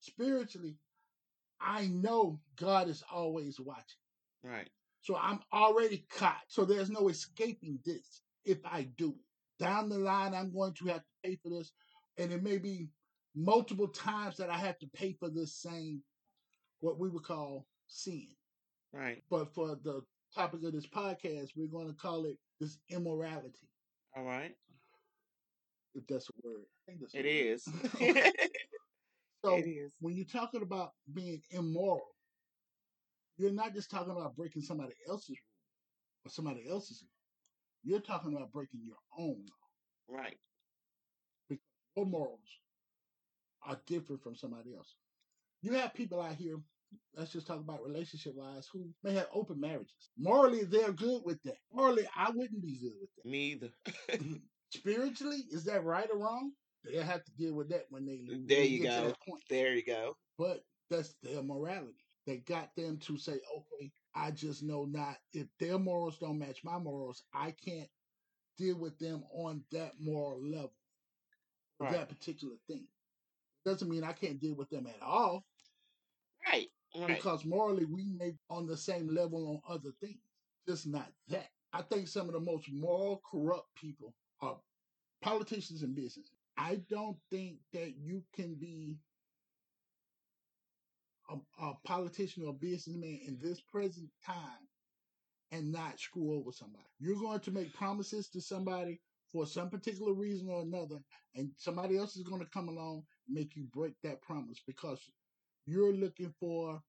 Spiritually, 0.00 0.76
I 1.60 1.86
know 1.86 2.40
God 2.56 2.88
is 2.88 3.02
always 3.12 3.60
watching. 3.60 3.84
Right. 4.42 4.68
So 5.02 5.16
I'm 5.16 5.40
already 5.52 6.06
caught. 6.16 6.42
So 6.48 6.64
there's 6.64 6.90
no 6.90 7.08
escaping 7.08 7.78
this 7.84 8.22
if 8.44 8.58
I 8.64 8.88
do 8.96 9.10
it. 9.10 9.62
Down 9.62 9.88
the 9.88 9.98
line, 9.98 10.34
I'm 10.34 10.52
going 10.52 10.74
to 10.74 10.86
have 10.86 11.02
to 11.02 11.10
pay 11.22 11.38
for 11.42 11.50
this. 11.50 11.72
And 12.18 12.32
it 12.32 12.42
may 12.42 12.58
be 12.58 12.88
multiple 13.34 13.88
times 13.88 14.36
that 14.36 14.50
I 14.50 14.56
have 14.58 14.78
to 14.80 14.86
pay 14.94 15.12
for 15.18 15.28
this 15.28 15.54
same, 15.54 16.02
what 16.80 16.98
we 16.98 17.08
would 17.08 17.24
call 17.24 17.66
sin. 17.86 18.28
Right. 18.92 19.22
But 19.30 19.54
for 19.54 19.76
the 19.82 20.02
topic 20.34 20.60
of 20.64 20.72
this 20.72 20.86
podcast, 20.86 21.50
we're 21.56 21.68
going 21.68 21.88
to 21.88 21.94
call 21.94 22.24
it 22.24 22.38
this 22.62 22.78
immorality, 22.90 23.68
All 24.16 24.24
right. 24.24 24.54
if 25.94 26.06
that's 26.06 26.28
a 26.30 26.32
word. 26.48 26.66
That's 27.00 27.14
a 27.14 27.18
It 27.18 27.24
word. 27.24 27.34
is. 27.34 27.64
so 29.44 29.56
it 29.56 29.66
is. 29.68 29.92
when 30.00 30.14
you're 30.14 30.26
talking 30.26 30.62
about 30.62 30.92
being 31.12 31.42
immoral, 31.50 32.16
you're 33.38 33.52
not 33.52 33.74
just 33.74 33.90
talking 33.90 34.12
about 34.12 34.36
breaking 34.36 34.62
somebody 34.62 34.94
else's 35.08 35.30
rule 35.30 36.26
or 36.26 36.30
somebody 36.30 36.68
else's 36.68 37.02
law. 37.02 37.08
You're 37.84 38.00
talking 38.00 38.34
about 38.36 38.52
breaking 38.52 38.80
your 38.84 38.98
own 39.18 39.44
law. 39.46 40.16
Right. 40.20 40.38
Your 41.96 42.06
morals 42.06 42.60
are 43.66 43.80
different 43.86 44.22
from 44.22 44.36
somebody 44.36 44.74
else. 44.74 44.94
You 45.62 45.72
have 45.74 45.94
people 45.94 46.20
out 46.20 46.36
here, 46.36 46.58
let's 47.16 47.32
just 47.32 47.46
talk 47.46 47.58
about 47.60 47.84
relationship 47.84 48.34
wise, 48.34 48.68
who 48.72 48.88
may 49.02 49.14
have 49.14 49.28
open 49.32 49.60
marriages. 49.60 50.10
Morally, 50.18 50.64
they're 50.64 50.92
good 50.92 51.22
with 51.24 51.42
that. 51.44 51.56
Morally, 51.72 52.06
I 52.16 52.30
wouldn't 52.30 52.62
be 52.62 52.78
good 52.80 52.92
with 53.00 53.10
that. 53.16 53.30
Me 53.30 53.52
either. 53.52 53.70
Mm-hmm. 54.10 54.34
Spiritually, 54.70 55.44
is 55.50 55.64
that 55.64 55.84
right 55.84 56.08
or 56.10 56.18
wrong? 56.18 56.52
They'll 56.84 57.02
have 57.04 57.24
to 57.24 57.32
deal 57.32 57.54
with 57.54 57.68
that 57.70 57.84
when 57.90 58.06
they 58.06 58.24
when 58.26 58.46
There 58.46 58.58
they 58.60 58.66
you 58.66 58.82
get 58.82 59.02
to 59.02 59.14
go. 59.26 59.38
There 59.50 59.74
you 59.74 59.84
go. 59.84 60.16
But 60.38 60.64
that's 60.90 61.14
their 61.22 61.42
morality. 61.42 61.94
That 62.26 62.46
got 62.46 62.70
them 62.76 62.98
to 62.98 63.18
say, 63.18 63.32
okay, 63.32 63.92
I 64.14 64.30
just 64.30 64.62
know 64.62 64.84
not 64.84 65.16
if 65.32 65.46
their 65.58 65.78
morals 65.78 66.18
don't 66.18 66.38
match 66.38 66.60
my 66.64 66.78
morals, 66.78 67.22
I 67.34 67.52
can't 67.64 67.88
deal 68.58 68.78
with 68.78 68.98
them 68.98 69.24
on 69.32 69.64
that 69.72 69.92
moral 70.00 70.42
level, 70.42 70.72
Right. 71.78 71.92
that 71.92 72.08
particular 72.08 72.54
thing. 72.68 72.86
Doesn't 73.64 73.88
mean 73.90 74.04
I 74.04 74.12
can't 74.12 74.40
deal 74.40 74.54
with 74.54 74.70
them 74.70 74.86
at 74.86 75.02
all, 75.02 75.44
Right. 76.46 76.68
Right. 76.94 77.08
because 77.08 77.44
morally 77.44 77.86
we 77.86 78.12
may 78.18 78.34
on 78.50 78.66
the 78.66 78.76
same 78.76 79.08
level 79.08 79.48
on 79.48 79.74
other 79.74 79.90
things, 80.00 80.20
just 80.68 80.86
not 80.86 81.10
that. 81.28 81.48
I 81.72 81.82
think 81.82 82.06
some 82.08 82.26
of 82.26 82.34
the 82.34 82.40
most 82.40 82.70
moral 82.70 83.22
corrupt 83.30 83.74
people 83.76 84.14
are 84.40 84.58
politicians 85.22 85.82
and 85.82 85.94
business. 85.94 86.30
I 86.58 86.82
don't 86.90 87.16
think 87.30 87.56
that 87.72 87.94
you 87.96 88.22
can 88.34 88.54
be 88.56 88.98
a, 91.30 91.64
a 91.64 91.72
politician 91.84 92.44
or 92.46 92.52
businessman 92.52 93.20
in 93.26 93.38
this 93.40 93.60
present 93.60 94.10
time 94.24 94.68
and 95.50 95.72
not 95.72 95.98
screw 95.98 96.34
over 96.34 96.52
somebody. 96.52 96.84
You're 96.98 97.20
going 97.20 97.40
to 97.40 97.50
make 97.50 97.72
promises 97.74 98.28
to 98.30 98.40
somebody 98.40 99.00
for 99.30 99.46
some 99.46 99.70
particular 99.70 100.12
reason 100.12 100.48
or 100.50 100.62
another, 100.62 100.98
and 101.34 101.50
somebody 101.56 101.96
else 101.96 102.16
is 102.16 102.22
going 102.22 102.42
to 102.42 102.50
come 102.52 102.68
along 102.68 103.02
and 103.26 103.34
make 103.34 103.56
you 103.56 103.64
break 103.72 103.94
that 104.02 104.20
promise 104.20 104.60
because 104.66 105.00
you're 105.66 105.92
looking 105.92 106.32
for 106.40 106.80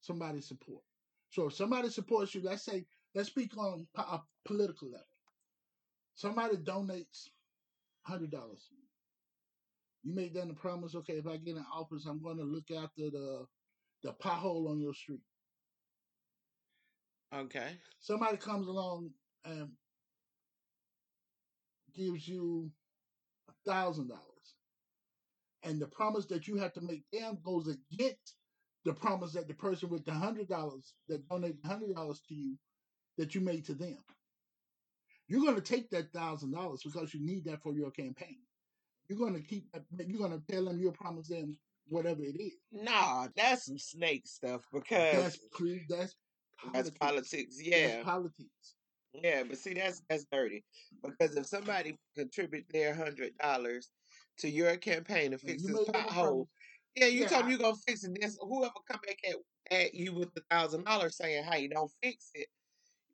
somebody's 0.00 0.48
support. 0.48 0.82
So 1.30 1.46
if 1.46 1.54
somebody 1.54 1.88
supports 1.88 2.34
you, 2.34 2.42
let's 2.42 2.64
say, 2.64 2.84
let's 3.14 3.28
speak 3.28 3.56
on 3.56 3.86
a 3.96 4.00
uh, 4.00 4.18
political 4.44 4.90
level. 4.90 5.06
Somebody 6.14 6.56
donates 6.56 7.28
hundred 8.02 8.30
dollars. 8.30 8.68
You 10.02 10.14
make 10.14 10.34
them 10.34 10.50
a 10.50 10.54
promise, 10.54 10.94
okay, 10.96 11.14
if 11.14 11.26
I 11.26 11.36
get 11.36 11.56
in 11.56 11.64
office, 11.72 12.06
I'm 12.06 12.22
going 12.22 12.38
to 12.38 12.44
look 12.44 12.70
after 12.70 13.10
the 13.10 13.46
the 14.02 14.12
pothole 14.12 14.68
on 14.68 14.80
your 14.80 14.94
street. 14.94 15.22
Okay. 17.34 17.78
Somebody 18.00 18.36
comes 18.36 18.66
along 18.66 19.10
and 19.44 19.68
gives 21.94 22.26
you 22.26 22.70
a 23.48 23.70
thousand 23.70 24.08
dollars, 24.08 24.22
and 25.64 25.80
the 25.80 25.86
promise 25.86 26.26
that 26.26 26.48
you 26.48 26.56
have 26.56 26.72
to 26.74 26.80
make 26.80 27.04
them 27.12 27.38
goes 27.44 27.68
against 27.68 28.36
the 28.84 28.92
promise 28.92 29.32
that 29.32 29.48
the 29.48 29.54
person 29.54 29.88
with 29.88 30.04
the 30.04 30.12
hundred 30.12 30.48
dollars 30.48 30.94
that 31.08 31.28
donated 31.28 31.58
hundred 31.64 31.94
dollars 31.94 32.20
to 32.28 32.34
you 32.34 32.56
that 33.18 33.34
you 33.34 33.40
made 33.40 33.64
to 33.66 33.74
them. 33.74 33.98
You're 35.28 35.42
going 35.42 35.54
to 35.56 35.60
take 35.62 35.90
that 35.90 36.12
thousand 36.12 36.52
dollars 36.52 36.82
because 36.84 37.14
you 37.14 37.24
need 37.24 37.44
that 37.46 37.62
for 37.62 37.72
your 37.72 37.90
campaign. 37.90 38.38
You're 39.08 39.18
going 39.18 39.34
to 39.34 39.40
keep. 39.42 39.66
You're 40.06 40.18
going 40.18 40.38
to 40.38 40.52
tell 40.52 40.64
them 40.66 40.78
you'll 40.78 40.92
promise 40.92 41.28
them 41.28 41.56
whatever 41.88 42.22
it 42.22 42.40
is. 42.40 42.54
Nah, 42.72 43.28
that's 43.36 43.66
some 43.66 43.78
snake 43.78 44.26
stuff 44.26 44.62
because 44.72 45.22
That's. 45.22 45.38
That's 45.88 46.14
that's 46.72 46.90
politics. 46.90 46.98
politics. 47.00 47.56
That's 47.56 47.68
Yeah. 47.68 48.02
politics. 48.02 48.76
Yeah, 49.14 49.42
but 49.44 49.58
see 49.58 49.74
that's 49.74 50.02
that's 50.08 50.24
dirty. 50.32 50.64
Because 51.04 51.36
if 51.36 51.46
somebody 51.46 51.96
contribute 52.16 52.64
their 52.70 52.94
hundred 52.94 53.36
dollars 53.38 53.90
to 54.38 54.48
your 54.48 54.76
campaign 54.76 55.30
to 55.32 55.38
And 55.38 55.40
fix 55.40 55.62
you 55.62 55.68
this 55.76 55.88
a 55.88 55.92
pothole, 55.92 56.46
yeah, 56.94 57.06
you 57.06 57.22
Yeah, 57.22 57.28
told 57.28 57.42
them 57.44 57.50
you're 57.50 57.58
gonna 57.58 57.76
fix 57.86 58.04
it. 58.04 58.16
This 58.20 58.38
whoever 58.40 58.72
come 58.90 59.00
back 59.06 59.18
at, 59.28 59.36
at 59.70 59.94
you 59.94 60.14
with 60.14 60.32
the 60.34 60.42
thousand 60.50 60.84
dollars 60.84 61.16
saying, 61.16 61.44
"Hey, 61.44 61.68
don't 61.68 61.90
fix 62.02 62.30
it," 62.34 62.48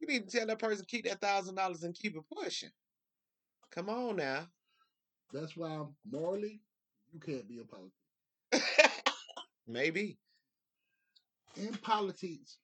you 0.00 0.06
need 0.08 0.28
to 0.28 0.36
tell 0.38 0.46
that 0.46 0.58
person 0.58 0.84
keep 0.88 1.04
that 1.06 1.20
thousand 1.20 1.54
dollars 1.56 1.82
and 1.84 1.94
keep 1.94 2.16
it 2.16 2.22
pushing. 2.34 2.70
Come 3.70 3.88
on 3.88 4.16
now. 4.16 4.46
That's 5.32 5.56
why 5.56 5.84
morally, 6.10 6.62
you 7.12 7.20
can't 7.20 7.48
be 7.48 7.60
a 7.60 7.64
politician. 7.64 7.92
Maybe. 9.66 10.18
In 11.56 11.74
politics, 11.74 12.58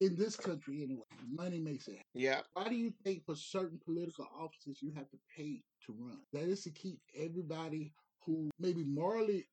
in 0.00 0.16
this 0.16 0.36
country 0.36 0.82
anyway, 0.82 1.04
money 1.30 1.60
makes 1.60 1.88
it. 1.88 1.96
happen. 1.96 2.06
Yeah. 2.14 2.40
Why 2.54 2.68
do 2.68 2.74
you 2.74 2.92
think 3.04 3.24
for 3.24 3.36
certain 3.36 3.78
political 3.84 4.26
offices 4.38 4.82
you 4.82 4.92
have 4.92 5.08
to 5.10 5.18
pay 5.36 5.62
to 5.86 5.92
run? 5.98 6.18
That 6.32 6.44
is 6.48 6.62
to 6.64 6.70
keep 6.70 7.00
everybody 7.16 7.92
who 8.24 8.50
maybe 8.58 8.84
morally 8.84 9.46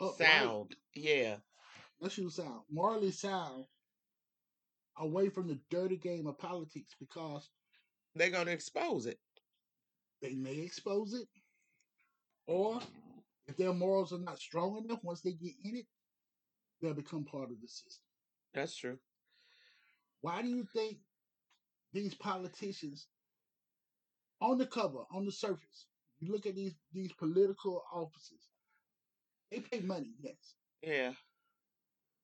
upright, 0.00 0.28
Sound. 0.28 0.76
Yeah. 0.94 1.36
let's 2.00 2.18
use 2.18 2.36
sound, 2.36 2.62
morally 2.70 3.10
sound, 3.10 3.64
away 4.98 5.28
from 5.28 5.48
the 5.48 5.58
dirty 5.70 5.96
game 5.96 6.26
of 6.26 6.38
politics 6.38 6.94
because 6.98 7.48
They're 8.14 8.30
gonna 8.30 8.50
expose 8.50 9.06
it. 9.06 9.18
they 10.22 10.34
may 10.34 10.56
expose 10.58 11.14
it, 11.14 11.28
or 12.46 12.80
if 13.46 13.56
their 13.56 13.72
morals 13.72 14.12
are 14.12 14.18
not 14.18 14.38
strong 14.40 14.82
enough, 14.84 15.00
once 15.02 15.20
they 15.22 15.32
get 15.32 15.54
in 15.64 15.76
it, 15.76 15.86
they'll 16.80 16.94
become 16.94 17.24
part 17.24 17.50
of 17.50 17.60
the 17.60 17.68
system. 17.68 18.04
That's 18.54 18.76
true. 18.76 18.98
Why 20.20 20.42
do 20.42 20.48
you 20.48 20.64
think 20.64 20.98
these 21.92 22.14
politicians, 22.14 23.06
on 24.40 24.58
the 24.58 24.66
cover, 24.66 25.04
on 25.10 25.24
the 25.24 25.32
surface, 25.32 25.86
you 26.20 26.32
look 26.32 26.46
at 26.46 26.54
these 26.54 26.74
these 26.92 27.12
political 27.12 27.82
offices, 27.92 28.48
they 29.50 29.60
pay 29.60 29.80
money, 29.80 30.14
yes, 30.20 30.54
Yeah. 30.82 31.14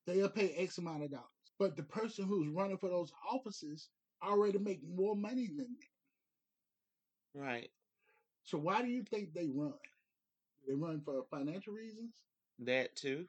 they'll 0.05 0.29
pay 0.29 0.53
X 0.55 0.77
amount 0.77 1.03
of 1.03 1.11
dollars, 1.11 1.25
but 1.59 1.75
the 1.75 1.83
person 1.83 2.25
who's 2.25 2.47
running 2.49 2.77
for 2.77 2.89
those 2.89 3.11
offices 3.29 3.89
already 4.23 4.57
make 4.59 4.81
more 4.83 5.15
money 5.15 5.47
than 5.47 5.75
that. 5.79 7.39
Right. 7.39 7.69
So 8.43 8.57
why 8.57 8.81
do 8.81 8.87
you 8.89 9.03
think 9.03 9.33
they 9.33 9.49
run? 9.53 9.73
They 10.67 10.73
run 10.75 11.01
for 11.01 11.25
financial 11.29 11.73
reasons? 11.73 12.13
That 12.59 12.95
too. 12.95 13.27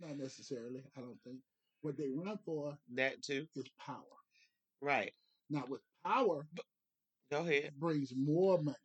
Not 0.00 0.18
necessarily. 0.18 0.82
I 0.96 1.00
don't 1.00 1.20
think. 1.24 1.38
What 1.82 1.96
they 1.96 2.10
run 2.10 2.38
for 2.44 2.76
That 2.94 3.22
too. 3.22 3.46
is 3.56 3.68
power. 3.78 4.04
Right. 4.80 5.12
Now, 5.50 5.64
with 5.68 5.80
power 6.04 6.46
Go 7.32 7.40
ahead. 7.40 7.72
brings 7.78 8.12
more 8.14 8.62
money. 8.62 8.76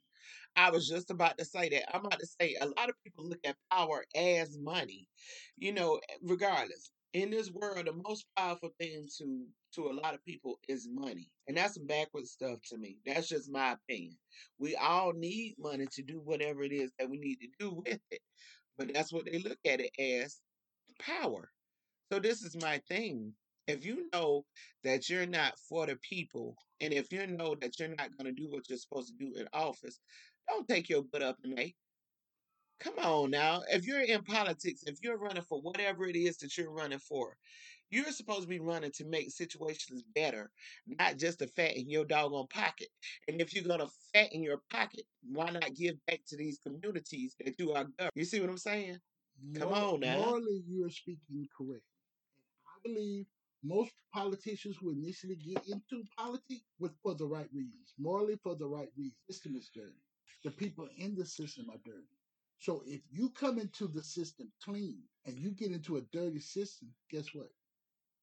I 0.55 0.71
was 0.71 0.87
just 0.87 1.11
about 1.11 1.37
to 1.37 1.45
say 1.45 1.69
that. 1.69 1.93
I'm 1.93 2.05
about 2.05 2.19
to 2.19 2.27
say 2.27 2.55
a 2.61 2.67
lot 2.67 2.89
of 2.89 2.95
people 3.03 3.27
look 3.27 3.41
at 3.45 3.57
power 3.71 4.05
as 4.15 4.57
money. 4.57 5.09
You 5.57 5.73
know, 5.73 5.99
eh, 6.09 6.15
regardless. 6.23 6.91
In 7.13 7.29
this 7.29 7.51
world, 7.51 7.87
the 7.87 7.93
most 7.93 8.25
powerful 8.37 8.71
thing 8.79 9.07
to 9.17 9.45
to 9.75 9.89
a 9.89 9.93
lot 9.93 10.13
of 10.13 10.23
people 10.25 10.59
is 10.69 10.87
money. 10.89 11.29
And 11.47 11.57
that's 11.57 11.75
some 11.75 11.87
backwards 11.87 12.31
stuff 12.31 12.59
to 12.69 12.77
me. 12.77 12.99
That's 13.05 13.27
just 13.27 13.51
my 13.51 13.73
opinion. 13.73 14.17
We 14.59 14.77
all 14.77 15.13
need 15.13 15.55
money 15.59 15.87
to 15.91 16.03
do 16.03 16.21
whatever 16.23 16.63
it 16.63 16.71
is 16.71 16.91
that 16.99 17.09
we 17.09 17.19
need 17.19 17.37
to 17.41 17.47
do 17.59 17.71
with 17.85 17.99
it. 18.11 18.21
But 18.77 18.93
that's 18.93 19.11
what 19.13 19.25
they 19.25 19.39
look 19.39 19.59
at 19.65 19.81
it 19.81 19.91
as 19.99 20.37
power. 20.99 21.51
So 22.11 22.19
this 22.19 22.43
is 22.43 22.55
my 22.61 22.81
thing. 22.87 23.33
If 23.67 23.85
you 23.85 24.09
know 24.13 24.45
that 24.85 25.09
you're 25.09 25.25
not 25.27 25.53
for 25.69 25.85
the 25.87 25.97
people, 26.09 26.55
and 26.81 26.93
if 26.93 27.11
you 27.11 27.25
know 27.27 27.55
that 27.61 27.79
you're 27.79 27.89
not 27.89 28.15
going 28.17 28.25
to 28.25 28.31
do 28.31 28.49
what 28.49 28.69
you're 28.69 28.77
supposed 28.77 29.09
to 29.09 29.25
do 29.25 29.39
in 29.39 29.47
office, 29.53 29.99
don't 30.47 30.67
take 30.67 30.89
your 30.89 31.03
butt 31.03 31.21
up 31.21 31.37
and 31.43 31.53
make. 31.53 31.75
Come 32.79 32.99
on 32.99 33.31
now. 33.31 33.63
If 33.69 33.87
you're 33.87 34.01
in 34.01 34.23
politics, 34.23 34.83
if 34.85 34.99
you're 35.01 35.17
running 35.17 35.43
for 35.43 35.59
whatever 35.61 36.07
it 36.07 36.15
is 36.15 36.37
that 36.37 36.57
you're 36.57 36.71
running 36.71 36.99
for, 36.99 37.35
you're 37.89 38.11
supposed 38.11 38.43
to 38.43 38.47
be 38.47 38.59
running 38.59 38.91
to 38.91 39.05
make 39.05 39.31
situations 39.31 40.03
better, 40.13 40.51
not 40.85 41.17
just 41.17 41.39
to 41.39 41.47
fatten 41.47 41.89
your 41.89 42.05
doggone 42.05 42.47
pocket. 42.47 42.89
And 43.27 43.41
if 43.41 43.53
you're 43.53 43.63
gonna 43.63 43.87
fatten 44.13 44.43
your 44.43 44.61
pocket, 44.69 45.03
why 45.23 45.49
not 45.49 45.73
give 45.73 45.95
back 46.05 46.19
to 46.27 46.37
these 46.37 46.59
communities 46.59 47.35
that 47.39 47.57
you 47.57 47.71
are 47.71 47.85
governing? 47.85 48.11
You 48.15 48.25
see 48.25 48.41
what 48.41 48.49
I'm 48.49 48.57
saying? 48.57 48.99
Come 49.55 49.69
Moral- 49.69 49.93
on 49.93 49.99
now. 50.01 50.17
Morally, 50.17 50.63
you 50.67 50.85
are 50.85 50.89
speaking 50.89 51.47
correct. 51.57 51.83
I 52.67 52.79
believe 52.83 53.25
most 53.63 53.91
politicians 54.13 54.77
who 54.79 54.91
initially 54.91 55.35
get 55.35 55.67
into 55.67 56.03
politics 56.17 56.65
with 56.79 56.93
for 57.03 57.15
the 57.15 57.25
right 57.25 57.49
reasons, 57.53 57.93
morally 57.99 58.37
for 58.43 58.55
the 58.55 58.67
right 58.67 58.89
reasons. 58.97 59.17
The 59.27 59.33
system 59.33 59.55
is 59.57 59.69
dirty. 59.73 60.01
The 60.43 60.51
people 60.51 60.87
in 60.97 61.15
the 61.15 61.25
system 61.25 61.69
are 61.71 61.79
dirty. 61.85 62.07
So 62.59 62.83
if 62.87 63.01
you 63.11 63.29
come 63.31 63.59
into 63.59 63.87
the 63.87 64.03
system 64.03 64.51
clean 64.63 65.03
and 65.25 65.37
you 65.39 65.51
get 65.51 65.71
into 65.71 65.97
a 65.97 66.01
dirty 66.13 66.39
system, 66.39 66.93
guess 67.11 67.33
what? 67.33 67.49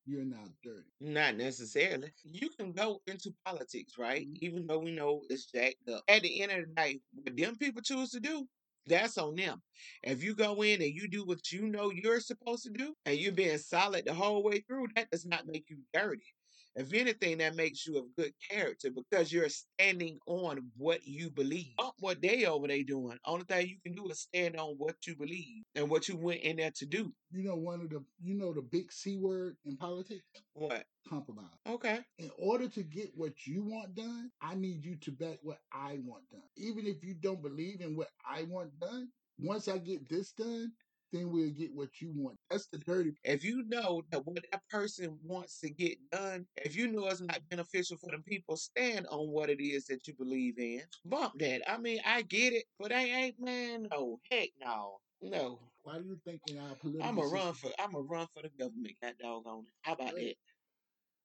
You're 0.07 0.25
now 0.25 0.45
dirty. 0.65 0.91
Not 1.01 1.37
necessarily. 1.37 2.13
You 2.25 2.51
can 2.51 2.73
go 2.73 3.03
into 3.07 3.35
politics, 3.47 3.99
right? 3.99 4.27
Mhm. 4.27 4.39
Even 4.43 4.67
though 4.67 4.81
we 4.81 4.93
know 4.93 5.25
it's 5.31 5.47
jacked 5.47 5.89
up. 5.89 6.05
At 6.09 6.23
the 6.23 6.43
end 6.43 6.53
of 6.53 6.69
the 6.69 6.75
day, 6.75 7.01
what 7.13 7.37
them 7.37 7.57
people 7.57 7.83
choose 7.83 8.11
to 8.13 8.21
do, 8.21 8.49
That's 8.87 9.19
on 9.19 9.37
them. 9.37 9.63
If 10.03 10.23
you 10.23 10.35
go 10.35 10.63
in 10.63 10.83
and 10.83 10.93
you 10.95 11.09
do 11.09 11.25
what 11.25 11.51
you 11.53 11.67
know 11.69 11.91
you're 11.91 12.21
supposed 12.21 12.65
to 12.65 12.71
do 12.71 12.95
and 13.07 13.17
you're 13.19 13.33
being 13.33 13.59
solid 13.59 14.05
the 14.07 14.15
whole 14.15 14.43
way 14.43 14.61
through, 14.61 14.89
that 14.97 15.11
does 15.11 15.27
not 15.27 15.47
make 15.47 15.71
you 15.71 15.79
dirty. 15.93 16.34
If 16.77 16.93
anything, 16.93 17.39
that 17.39 17.55
makes 17.55 17.87
you 17.87 17.99
of 17.99 18.05
good 18.17 18.33
character 18.51 18.91
because 18.91 19.33
you're 19.33 19.49
standing 19.49 20.19
on 20.27 20.71
what 20.77 21.07
you 21.07 21.31
believe. 21.31 21.75
Not 21.79 21.95
what 22.01 22.21
they 22.21 22.47
over 22.47 22.67
there 22.67 22.83
doing. 22.83 23.19
Only 23.25 23.45
thing 23.45 23.69
you 23.69 23.77
can 23.85 23.95
do 23.95 24.11
is 24.11 24.21
stand 24.21 24.57
on 24.57 24.75
what 24.79 24.97
you 25.07 25.15
believe 25.17 25.63
and 25.77 25.89
what 25.89 26.09
you 26.09 26.17
went 26.17 26.41
in 26.41 26.57
there 26.57 26.73
to 26.73 26.87
do. 26.87 27.13
You 27.31 27.45
know, 27.45 27.57
one 27.57 27.81
of 27.81 27.91
the 27.91 28.05
you 28.21 28.35
know 28.35 28.53
the 28.53 28.63
big 28.63 28.91
C 28.93 29.17
word 29.17 29.57
in 29.65 29.77
politics? 29.77 30.25
What? 30.55 30.85
Compromise. 31.09 31.45
Okay. 31.69 32.01
In 32.19 32.31
order 32.39 32.69
to 32.69 32.83
get 32.83 33.11
what 33.15 33.47
you 33.47 33.63
want 33.63 33.95
done, 33.95 34.31
I 34.41 34.55
need 34.55 34.85
you 34.85 34.97
to 34.97 35.11
back 35.13 35.39
what 35.43 35.59
I 35.73 35.99
want 36.05 36.29
done. 36.31 36.43
Even 36.57 36.87
if 36.87 37.05
you 37.05 37.15
don't 37.15 37.43
believe 37.43 37.81
in 37.81 37.97
what 37.97 38.09
I 38.29 38.45
want 38.45 38.79
done, 38.81 39.09
once 39.39 39.69
I 39.69 39.79
get 39.79 40.09
this 40.09 40.33
done, 40.33 40.73
then 41.15 41.31
we'll 41.31 41.51
get 41.51 41.75
what 41.75 42.01
you 42.01 42.13
want. 42.15 42.37
That's 42.51 42.67
the 42.67 42.79
dirty. 42.79 43.15
If 43.25 43.45
you 43.45 43.65
know 43.69 44.03
that 44.11 44.27
what 44.27 44.45
that 44.51 44.63
person 44.69 45.17
wants 45.23 45.61
to 45.61 45.71
get 45.71 45.99
done, 46.11 46.47
if 46.57 46.77
you 46.77 46.89
know 46.89 47.07
it's 47.07 47.21
not 47.21 47.41
beneficial 47.51 47.97
for 47.97 48.11
the 48.11 48.23
people, 48.23 48.57
stand 48.57 49.07
on 49.11 49.29
what 49.29 49.51
it 49.51 49.63
is 49.63 49.87
that 49.87 50.07
you 50.07 50.15
believe 50.15 50.59
in. 50.59 50.83
Bump 51.05 51.39
that. 51.39 51.63
I 51.71 51.79
mean, 51.79 52.01
I 52.05 52.23
get 52.23 52.53
it, 52.53 52.65
but 52.79 52.93
I 52.93 53.05
ain't 53.05 53.41
man. 53.41 53.89
No, 53.93 54.19
heck 54.31 54.51
no. 54.61 54.99
No. 55.23 55.61
Why 55.85 55.99
do 55.99 56.05
you 56.05 56.19
think 56.25 56.41
in 56.49 56.59
our 56.59 56.75
political 56.77 57.09
I'm 57.09 57.19
a 57.19 57.23
run 57.23 57.55
system, 57.55 57.73
for 57.77 57.83
I'm 57.83 57.95
a 57.95 58.01
run 58.01 58.27
for 58.35 58.43
the 58.43 58.51
government. 58.59 58.95
That 59.03 59.19
doggone 59.19 59.65
it. 59.67 59.73
How 59.83 59.93
about 59.95 60.15
that? 60.15 60.35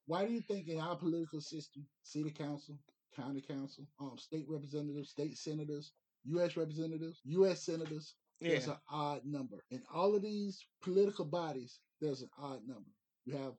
why 0.10 0.26
do 0.26 0.34
you 0.34 0.42
think 0.42 0.68
in 0.68 0.80
our 0.80 0.96
political 0.96 1.40
system, 1.40 1.86
city 2.02 2.32
council, 2.32 2.76
county 3.16 3.42
council, 3.42 3.86
um, 4.02 4.18
state 4.18 4.46
representatives, 4.50 5.12
state 5.12 5.38
senators, 5.38 5.94
U.S. 6.26 6.58
representatives, 6.58 7.22
U.S. 7.26 7.64
senators, 7.64 8.16
there's 8.42 8.68
Yeah. 8.68 8.74
an 8.74 8.80
odd 8.90 9.26
number. 9.26 9.64
In 9.72 9.84
all 9.94 10.16
of 10.16 10.22
these 10.22 10.66
political 10.82 11.26
bodies, 11.26 11.80
there's 12.02 12.22
an 12.22 12.30
odd 12.38 12.66
number. 12.68 12.90
You 13.26 13.34
have 13.38 13.54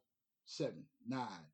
seven, 0.45 0.85
nine. 1.07 1.47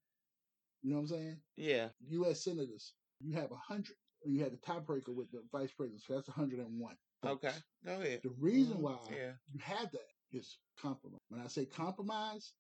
You 0.82 0.90
know 0.90 0.96
what 0.96 1.02
I'm 1.02 1.08
saying? 1.08 1.42
Yeah. 1.56 1.88
U.S. 2.08 2.44
senators, 2.44 2.94
you 3.20 3.34
have 3.34 3.50
a 3.50 3.56
hundred. 3.56 3.96
You 4.24 4.42
have 4.42 4.52
the 4.52 4.58
tiebreaker 4.58 5.14
with 5.14 5.30
the 5.30 5.42
vice 5.52 5.72
president, 5.72 6.02
so 6.02 6.14
that's 6.14 6.28
101. 6.28 6.96
Okay. 7.24 7.52
Go 7.84 8.00
ahead. 8.00 8.22
The 8.22 8.30
reason 8.30 8.78
Mhm. 8.78 8.80
why 8.80 9.08
Yeah. 9.10 9.36
you 9.52 9.58
have 9.60 9.90
that 9.92 10.10
is 10.30 10.58
compromise. 10.76 11.20
When 11.28 11.40
I 11.40 11.46
say 11.48 11.66
compromise, 11.66 12.52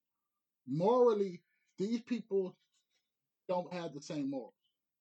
morally, 0.66 1.42
these 1.78 2.02
people 2.02 2.56
don't 3.48 3.72
have 3.72 3.94
the 3.94 4.00
same 4.02 4.30
morals. 4.30 4.54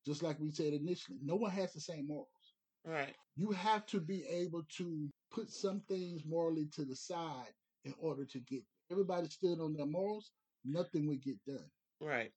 Just 0.05 0.21
like 0.23 0.39
we 0.39 0.51
said 0.51 0.73
initially, 0.73 1.19
no 1.21 1.35
one 1.35 1.51
has 1.51 1.73
the 1.73 1.81
same 1.81 2.07
morals. 2.07 2.53
Right. 2.83 3.15
You 3.35 3.51
have 3.51 3.85
to 3.87 3.99
be 3.99 4.25
able 4.27 4.63
to 4.77 5.11
put 5.35 5.51
some 5.51 5.81
things 5.89 6.23
morally 6.25 6.67
to 6.75 6.85
the 6.85 6.95
side 6.95 7.53
in 7.83 7.93
order 7.99 8.25
to 8.25 8.39
get. 8.39 8.63
Everybody 8.89 9.27
stood 9.29 9.59
on 9.59 9.73
their 9.73 9.85
morals, 9.85 10.31
nothing 10.63 11.07
would 11.07 11.21
get 11.21 11.43
done. 11.45 11.69
Right. 11.99 12.31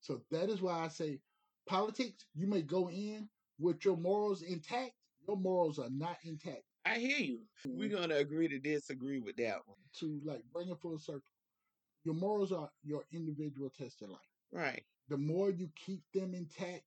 So 0.00 0.22
that 0.30 0.48
is 0.48 0.62
why 0.62 0.80
I 0.80 0.88
say 0.88 1.20
politics, 1.68 2.24
you 2.34 2.46
may 2.46 2.62
go 2.62 2.88
in 2.88 3.28
with 3.58 3.84
your 3.84 3.96
morals 3.96 4.42
intact. 4.42 4.92
Your 5.28 5.36
morals 5.36 5.78
are 5.78 5.90
not 5.90 6.16
intact. 6.24 6.62
I 6.86 6.94
hear 6.94 7.18
you. 7.18 7.40
We're 7.66 7.90
gonna 7.90 8.16
agree 8.16 8.48
to 8.48 8.58
disagree 8.58 9.18
with 9.18 9.36
that 9.36 9.58
one. 9.66 9.76
To 10.00 10.20
like 10.24 10.42
bring 10.52 10.70
it 10.70 10.80
full 10.80 10.98
circle, 10.98 11.20
your 12.04 12.14
morals 12.14 12.52
are 12.52 12.70
your 12.82 13.04
individual 13.12 13.70
test 13.70 14.00
of 14.00 14.08
life. 14.08 14.20
Right. 14.50 14.82
The 15.08 15.18
more 15.18 15.50
you 15.50 15.68
keep 15.76 16.02
them 16.14 16.34
intact, 16.34 16.84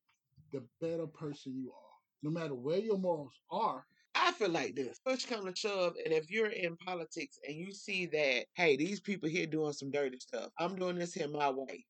the 0.51 0.63
better 0.81 1.05
person 1.05 1.55
you 1.55 1.71
are. 1.71 1.93
No 2.23 2.31
matter 2.31 2.55
where 2.55 2.79
your 2.79 2.97
morals 2.97 3.39
are, 3.51 3.85
I 4.15 4.31
feel 4.33 4.49
like 4.49 4.75
this. 4.75 4.99
Push 5.05 5.25
come 5.25 5.45
to 5.45 5.55
shove, 5.55 5.95
and 6.03 6.13
if 6.13 6.29
you're 6.29 6.49
in 6.49 6.77
politics 6.77 7.39
and 7.47 7.55
you 7.57 7.71
see 7.73 8.05
that, 8.07 8.45
hey, 8.55 8.75
these 8.77 8.99
people 8.99 9.29
here 9.29 9.47
doing 9.47 9.73
some 9.73 9.91
dirty 9.91 10.19
stuff, 10.19 10.51
I'm 10.59 10.75
doing 10.75 10.97
this 10.97 11.13
here 11.13 11.27
my 11.27 11.49
way. 11.49 11.85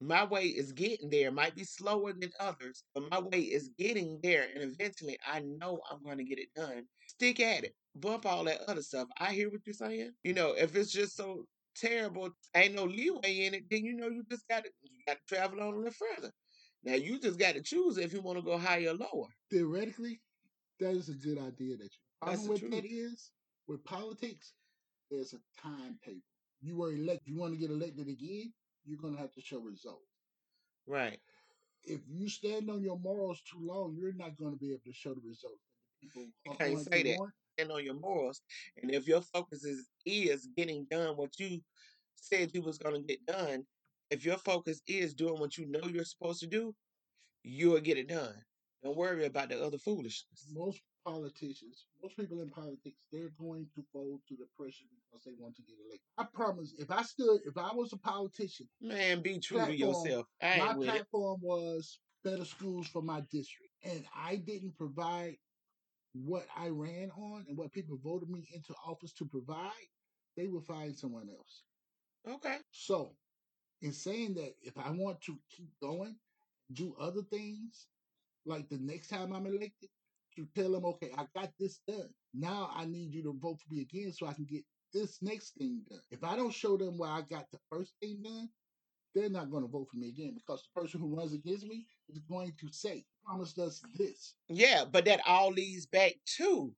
My 0.00 0.24
way 0.24 0.44
is 0.46 0.72
getting 0.72 1.10
there. 1.10 1.30
Might 1.32 1.56
be 1.56 1.64
slower 1.64 2.12
than 2.12 2.30
others, 2.40 2.84
but 2.94 3.10
my 3.10 3.20
way 3.20 3.40
is 3.40 3.70
getting 3.78 4.20
there, 4.22 4.48
and 4.54 4.62
eventually 4.64 5.18
I 5.26 5.40
know 5.40 5.80
I'm 5.90 6.02
going 6.04 6.18
to 6.18 6.24
get 6.24 6.38
it 6.38 6.48
done. 6.54 6.84
Stick 7.08 7.40
at 7.40 7.64
it. 7.64 7.74
Bump 7.96 8.26
all 8.26 8.44
that 8.44 8.62
other 8.68 8.82
stuff. 8.82 9.08
I 9.18 9.32
hear 9.32 9.50
what 9.50 9.66
you're 9.66 9.74
saying. 9.74 10.12
You 10.24 10.34
know, 10.34 10.54
if 10.56 10.76
it's 10.76 10.92
just 10.92 11.16
so 11.16 11.44
terrible, 11.76 12.30
ain't 12.54 12.74
no 12.74 12.84
leeway 12.84 13.46
in 13.46 13.54
it, 13.54 13.64
then 13.70 13.84
you 13.84 13.94
know 13.94 14.08
you 14.08 14.24
just 14.30 14.46
got 14.48 14.64
to 14.64 14.70
got 15.06 15.18
to 15.18 15.34
travel 15.34 15.60
on 15.60 15.74
a 15.74 15.76
little 15.78 15.92
further. 15.92 16.32
Now 16.84 16.94
you 16.94 17.18
just 17.20 17.38
got 17.38 17.54
to 17.54 17.62
choose 17.62 17.98
if 17.98 18.12
you 18.12 18.20
want 18.20 18.38
to 18.38 18.44
go 18.44 18.58
higher 18.58 18.90
or 18.90 18.94
lower. 18.94 19.28
theoretically, 19.50 20.20
that 20.80 20.90
is 20.90 21.08
a 21.08 21.14
good 21.14 21.38
idea 21.38 21.76
that 21.76 21.84
you. 21.84 22.00
That's 22.22 22.42
Problem 22.42 22.48
with 22.48 22.60
truth. 22.60 22.72
that 22.72 22.84
is 22.84 23.30
with 23.66 23.84
politics, 23.84 24.52
there's 25.10 25.34
a 25.34 25.38
timetable. 25.60 26.20
You 26.60 26.76
were 26.76 26.92
elected. 26.92 27.28
You 27.32 27.38
want 27.38 27.54
to 27.54 27.58
get 27.58 27.70
elected 27.70 28.08
again, 28.08 28.52
you're 28.84 28.98
gonna 29.00 29.18
have 29.18 29.32
to 29.34 29.40
show 29.40 29.60
results. 29.60 30.06
Right. 30.86 31.20
If 31.84 32.00
you 32.08 32.28
stand 32.28 32.70
on 32.70 32.82
your 32.82 32.98
morals 32.98 33.40
too 33.42 33.60
long, 33.60 33.96
you're 33.98 34.12
not 34.12 34.36
going 34.36 34.52
to 34.52 34.58
be 34.58 34.70
able 34.70 34.80
to 34.84 34.92
show 34.92 35.14
the 35.14 35.20
results 35.24 35.62
that 35.62 35.76
the 36.00 36.06
people 36.06 36.22
You 36.44 36.52
can't 36.58 36.78
say 36.80 37.02
that. 37.04 37.18
want. 37.18 37.32
stand 37.56 37.70
on 37.72 37.84
your 37.84 37.94
morals. 37.94 38.42
And 38.82 38.90
if 38.90 39.06
your 39.06 39.22
focus 39.22 39.64
is 39.64 39.88
is 40.04 40.48
getting 40.56 40.86
done 40.90 41.16
what 41.16 41.38
you 41.38 41.60
said 42.16 42.50
you 42.52 42.62
was 42.62 42.78
gonna 42.78 43.00
get 43.00 43.24
done, 43.26 43.64
if 44.10 44.24
your 44.24 44.38
focus 44.38 44.82
is 44.86 45.14
doing 45.14 45.38
what 45.40 45.56
you 45.56 45.66
know 45.66 45.86
you're 45.88 46.04
supposed 46.04 46.40
to 46.40 46.46
do, 46.46 46.74
you'll 47.44 47.80
get 47.80 47.96
it 47.98 48.08
done. 48.08 48.34
Don't 48.82 48.96
worry 48.96 49.26
about 49.26 49.48
the 49.48 49.62
other 49.62 49.78
foolishness. 49.78 50.46
Most 50.54 50.80
politicians, 51.04 51.86
most 52.02 52.16
people 52.16 52.40
in 52.40 52.48
politics, 52.48 52.98
they're 53.10 53.32
going 53.38 53.66
to 53.74 53.82
fold 53.92 54.20
to 54.28 54.36
the 54.36 54.46
pressure 54.56 54.84
because 55.10 55.24
they 55.24 55.32
want 55.38 55.56
to 55.56 55.62
get 55.62 55.74
elected. 55.84 56.06
I 56.16 56.24
promise, 56.32 56.74
if 56.78 56.90
I 56.90 57.02
stood, 57.02 57.40
if 57.44 57.56
I 57.56 57.74
was 57.74 57.92
a 57.92 57.96
politician, 57.96 58.68
Man, 58.80 59.20
be 59.20 59.38
true 59.38 59.64
to 59.64 59.76
yourself. 59.76 60.26
My 60.42 60.74
with 60.76 60.88
it. 60.88 60.90
platform 60.92 61.40
was 61.42 61.98
better 62.24 62.44
schools 62.44 62.86
for 62.86 63.02
my 63.02 63.22
district, 63.32 63.72
and 63.84 64.04
I 64.14 64.36
didn't 64.36 64.76
provide 64.76 65.36
what 66.12 66.46
I 66.56 66.68
ran 66.68 67.10
on 67.16 67.44
and 67.48 67.56
what 67.56 67.72
people 67.72 67.98
voted 68.02 68.28
me 68.28 68.48
into 68.52 68.74
office 68.86 69.12
to 69.14 69.24
provide, 69.24 69.70
they 70.36 70.46
will 70.46 70.62
find 70.62 70.96
someone 70.96 71.28
else. 71.30 71.62
Okay. 72.28 72.56
So, 72.70 73.14
in 73.82 73.92
saying 73.92 74.34
that, 74.34 74.54
if 74.62 74.76
I 74.78 74.90
want 74.90 75.20
to 75.22 75.36
keep 75.50 75.70
going, 75.80 76.16
do 76.72 76.94
other 77.00 77.22
things, 77.22 77.86
like 78.48 78.68
the 78.68 78.78
next 78.78 79.08
time 79.08 79.32
I'm 79.32 79.46
elected, 79.46 79.90
to 80.36 80.46
tell 80.54 80.72
them, 80.72 80.84
okay, 80.84 81.10
I 81.16 81.26
got 81.34 81.50
this 81.58 81.80
done. 81.88 82.08
Now 82.32 82.70
I 82.74 82.84
need 82.84 83.12
you 83.12 83.22
to 83.24 83.36
vote 83.40 83.58
for 83.60 83.74
me 83.74 83.82
again 83.82 84.12
so 84.12 84.26
I 84.26 84.32
can 84.32 84.44
get 84.44 84.62
this 84.94 85.18
next 85.20 85.54
thing 85.58 85.82
done. 85.88 86.00
If 86.10 86.22
I 86.22 86.36
don't 86.36 86.54
show 86.54 86.76
them 86.76 86.96
where 86.96 87.10
I 87.10 87.22
got 87.22 87.46
the 87.50 87.58
first 87.70 87.94
thing 88.00 88.20
done, 88.22 88.48
they're 89.14 89.28
not 89.28 89.50
going 89.50 89.64
to 89.64 89.68
vote 89.68 89.88
for 89.90 89.96
me 89.96 90.08
again 90.08 90.34
because 90.34 90.62
the 90.62 90.80
person 90.80 91.00
who 91.00 91.16
runs 91.16 91.32
against 91.32 91.66
me 91.66 91.86
is 92.08 92.20
going 92.30 92.52
to 92.60 92.68
say, 92.70 93.04
promised 93.26 93.58
us 93.58 93.82
this. 93.96 94.34
Yeah, 94.48 94.84
but 94.90 95.04
that 95.06 95.20
all 95.26 95.50
leads 95.50 95.86
back 95.86 96.14
to 96.36 96.72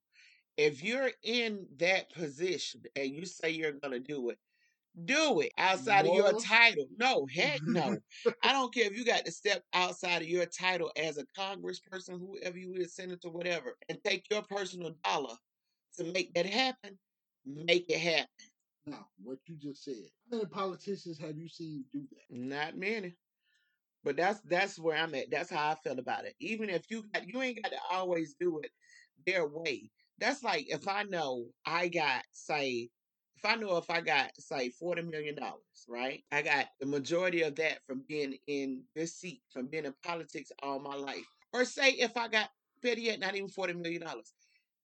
if 0.57 0.83
you're 0.83 1.11
in 1.23 1.65
that 1.77 2.11
position 2.13 2.81
and 2.95 3.09
you 3.09 3.25
say 3.25 3.51
you're 3.51 3.71
gonna 3.73 3.99
do 3.99 4.29
it, 4.29 4.37
do 5.05 5.39
it 5.39 5.51
outside 5.57 6.05
of 6.05 6.13
your 6.13 6.33
title. 6.39 6.85
No, 6.97 7.25
heck 7.33 7.61
no. 7.63 7.97
I 8.43 8.51
don't 8.51 8.73
care 8.73 8.85
if 8.85 8.97
you 8.97 9.05
got 9.05 9.25
to 9.25 9.31
step 9.31 9.63
outside 9.73 10.21
of 10.21 10.27
your 10.27 10.45
title 10.45 10.91
as 10.97 11.17
a 11.17 11.25
congressperson, 11.37 12.19
whoever 12.19 12.57
you 12.57 12.73
is, 12.75 12.95
senator, 12.95 13.29
whatever, 13.29 13.75
and 13.89 13.97
take 14.03 14.25
your 14.29 14.43
personal 14.43 14.93
dollar 15.03 15.35
to 15.97 16.03
make 16.05 16.33
that 16.33 16.45
happen. 16.45 16.97
Make 17.45 17.89
it 17.89 17.99
happen. 17.99 18.27
Now, 18.85 19.07
what 19.21 19.37
you 19.45 19.55
just 19.55 19.83
said. 19.83 19.95
How 20.29 20.37
many 20.37 20.49
politicians 20.49 21.17
have 21.19 21.37
you 21.37 21.47
seen 21.47 21.85
do 21.91 22.01
that? 22.11 22.35
Not 22.35 22.77
many. 22.77 23.15
But 24.03 24.17
that's 24.17 24.39
that's 24.41 24.79
where 24.79 24.97
I'm 24.97 25.13
at. 25.15 25.29
That's 25.29 25.49
how 25.51 25.69
I 25.71 25.75
feel 25.75 25.99
about 25.99 26.25
it. 26.25 26.33
Even 26.39 26.69
if 26.69 26.83
you 26.89 27.03
got 27.13 27.27
you 27.27 27.41
ain't 27.41 27.61
got 27.61 27.71
to 27.71 27.77
always 27.91 28.35
do 28.39 28.59
it 28.59 28.71
their 29.25 29.47
way. 29.47 29.91
That's 30.17 30.43
like 30.43 30.65
if 30.69 30.87
I 30.87 31.03
know 31.03 31.45
I 31.65 31.87
got 31.87 32.23
say 32.31 32.89
if 33.43 33.49
I 33.49 33.55
know 33.55 33.77
if 33.77 33.89
I 33.89 34.01
got 34.01 34.31
say 34.37 34.69
forty 34.69 35.01
million 35.01 35.35
dollars, 35.35 35.85
right? 35.87 36.23
I 36.31 36.41
got 36.41 36.67
the 36.79 36.85
majority 36.85 37.41
of 37.41 37.55
that 37.55 37.79
from 37.87 38.03
being 38.07 38.37
in 38.47 38.83
this 38.95 39.15
seat, 39.15 39.41
from 39.51 39.67
being 39.67 39.85
in 39.85 39.93
politics 40.03 40.51
all 40.61 40.79
my 40.79 40.95
life. 40.95 41.25
Or 41.53 41.65
say 41.65 41.91
if 41.91 42.15
I 42.17 42.27
got 42.27 42.49
better 42.83 42.99
yet, 42.99 43.19
not 43.19 43.35
even 43.35 43.49
forty 43.49 43.73
million 43.73 44.01
dollars. 44.01 44.33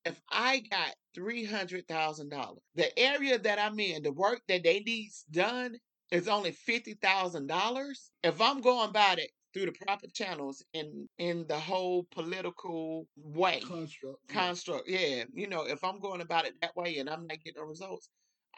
If 0.05 0.19
I 0.31 0.63
got 0.71 0.95
three 1.13 1.45
hundred 1.45 1.87
thousand 1.87 2.29
dollars, 2.29 2.59
the 2.75 2.97
area 2.97 3.37
that 3.37 3.59
I'm 3.59 3.79
in, 3.79 4.03
the 4.03 4.11
work 4.11 4.41
that 4.47 4.63
they 4.63 4.79
need 4.79 5.09
done 5.31 5.75
is 6.11 6.27
only 6.27 6.51
fifty 6.51 6.93
thousand 6.95 7.47
dollars. 7.47 8.09
If 8.23 8.41
I'm 8.41 8.61
going 8.61 8.89
about 8.89 9.19
it 9.19 9.29
through 9.53 9.65
the 9.67 9.85
proper 9.85 10.07
channels 10.13 10.63
in 10.73 11.07
in 11.17 11.45
the 11.47 11.59
whole 11.59 12.07
political 12.11 13.07
way 13.17 13.59
Construct. 13.61 14.19
yeah. 14.29 14.33
construct, 14.33 14.87
yeah, 14.87 15.23
you 15.33 15.47
know, 15.47 15.63
if 15.65 15.83
I'm 15.83 15.99
going 15.99 16.21
about 16.21 16.45
it 16.45 16.53
that 16.61 16.75
way 16.75 16.97
and 16.97 17.09
I'm 17.09 17.27
not 17.27 17.43
getting 17.43 17.61
the 17.61 17.65
results, 17.65 18.09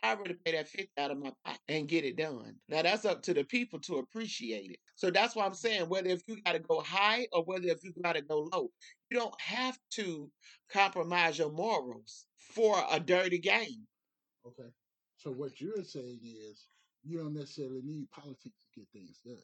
I 0.04 0.14
already 0.14 0.36
pay 0.46 0.54
that 0.54 0.68
50 0.68 0.92
out 0.98 1.12
of 1.12 1.18
my 1.20 1.32
pocket 1.46 1.62
and 1.68 1.88
get 1.88 2.06
it 2.06 2.18
done. 2.18 2.56
Now 2.68 2.82
that's 2.82 3.06
up 3.06 3.22
to 3.24 3.34
the 3.34 3.44
people 3.44 3.80
to 3.82 3.98
appreciate 3.98 4.72
it. 4.72 4.80
So 4.96 5.12
that's 5.12 5.36
why 5.36 5.46
I'm 5.46 5.54
saying 5.54 5.90
whether 5.90 6.10
if 6.10 6.22
you 6.28 6.42
gotta 6.44 6.60
go 6.60 6.82
high 6.82 7.28
or 7.32 7.44
whether 7.44 7.68
if 7.68 7.84
you 7.84 7.94
gotta 8.02 8.22
go 8.22 8.50
low, 8.54 8.70
you 9.10 9.18
don't 9.18 9.40
have 9.42 9.78
to 9.92 10.32
compromise 10.72 11.38
your 11.38 11.52
morals 11.52 12.26
for 12.38 12.82
a 12.92 13.00
dirty 13.00 13.40
game. 13.40 13.88
Okay. 14.46 14.70
So 15.18 15.32
what 15.32 15.60
you're 15.60 15.84
saying 15.84 16.20
is 16.24 16.68
you 17.04 17.18
don't 17.18 17.34
necessarily 17.34 17.82
need 17.84 18.10
politics 18.12 18.66
to 18.74 18.80
get 18.80 18.88
things 18.94 19.20
done. 19.26 19.38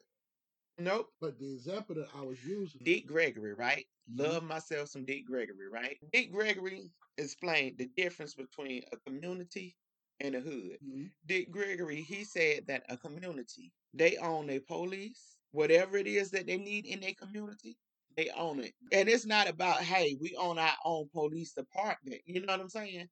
Nope. 0.77 1.09
But 1.21 1.39
the 1.39 1.53
example 1.53 1.95
that 1.95 2.07
I 2.15 2.21
was 2.21 2.43
using, 2.43 2.81
Dick 2.83 3.07
Gregory, 3.07 3.53
right? 3.53 3.85
Mhm. 4.09 4.19
Love 4.19 4.43
myself 4.43 4.89
some 4.89 5.05
Dick 5.05 5.25
Gregory, 5.25 5.69
right? 5.69 5.97
Dick 6.11 6.31
Gregory 6.31 6.91
explained 7.17 7.77
the 7.77 7.87
difference 7.95 8.35
between 8.35 8.83
a 8.91 8.97
community 8.97 9.75
and 10.19 10.35
a 10.35 10.39
hood. 10.41 10.77
Mhm. 10.83 11.11
Dick 11.25 11.51
Gregory, 11.51 12.01
he 12.01 12.23
said 12.23 12.67
that 12.67 12.83
a 12.89 12.97
community, 12.97 13.71
they 13.93 14.17
own 14.17 14.47
their 14.47 14.61
police, 14.61 15.37
whatever 15.51 15.97
it 15.97 16.07
is 16.07 16.31
that 16.31 16.47
they 16.47 16.57
need 16.57 16.85
in 16.85 17.01
their 17.01 17.13
community, 17.15 17.77
they 18.15 18.29
own 18.31 18.59
it. 18.61 18.73
And 18.91 19.09
it's 19.09 19.25
not 19.25 19.47
about, 19.49 19.83
hey, 19.83 20.17
we 20.21 20.35
own 20.35 20.59
our 20.59 20.75
own 20.85 21.09
police 21.13 21.53
department, 21.53 22.21
you 22.25 22.41
know 22.41 22.53
what 22.53 22.61
I'm 22.61 22.69
saying? 22.69 23.09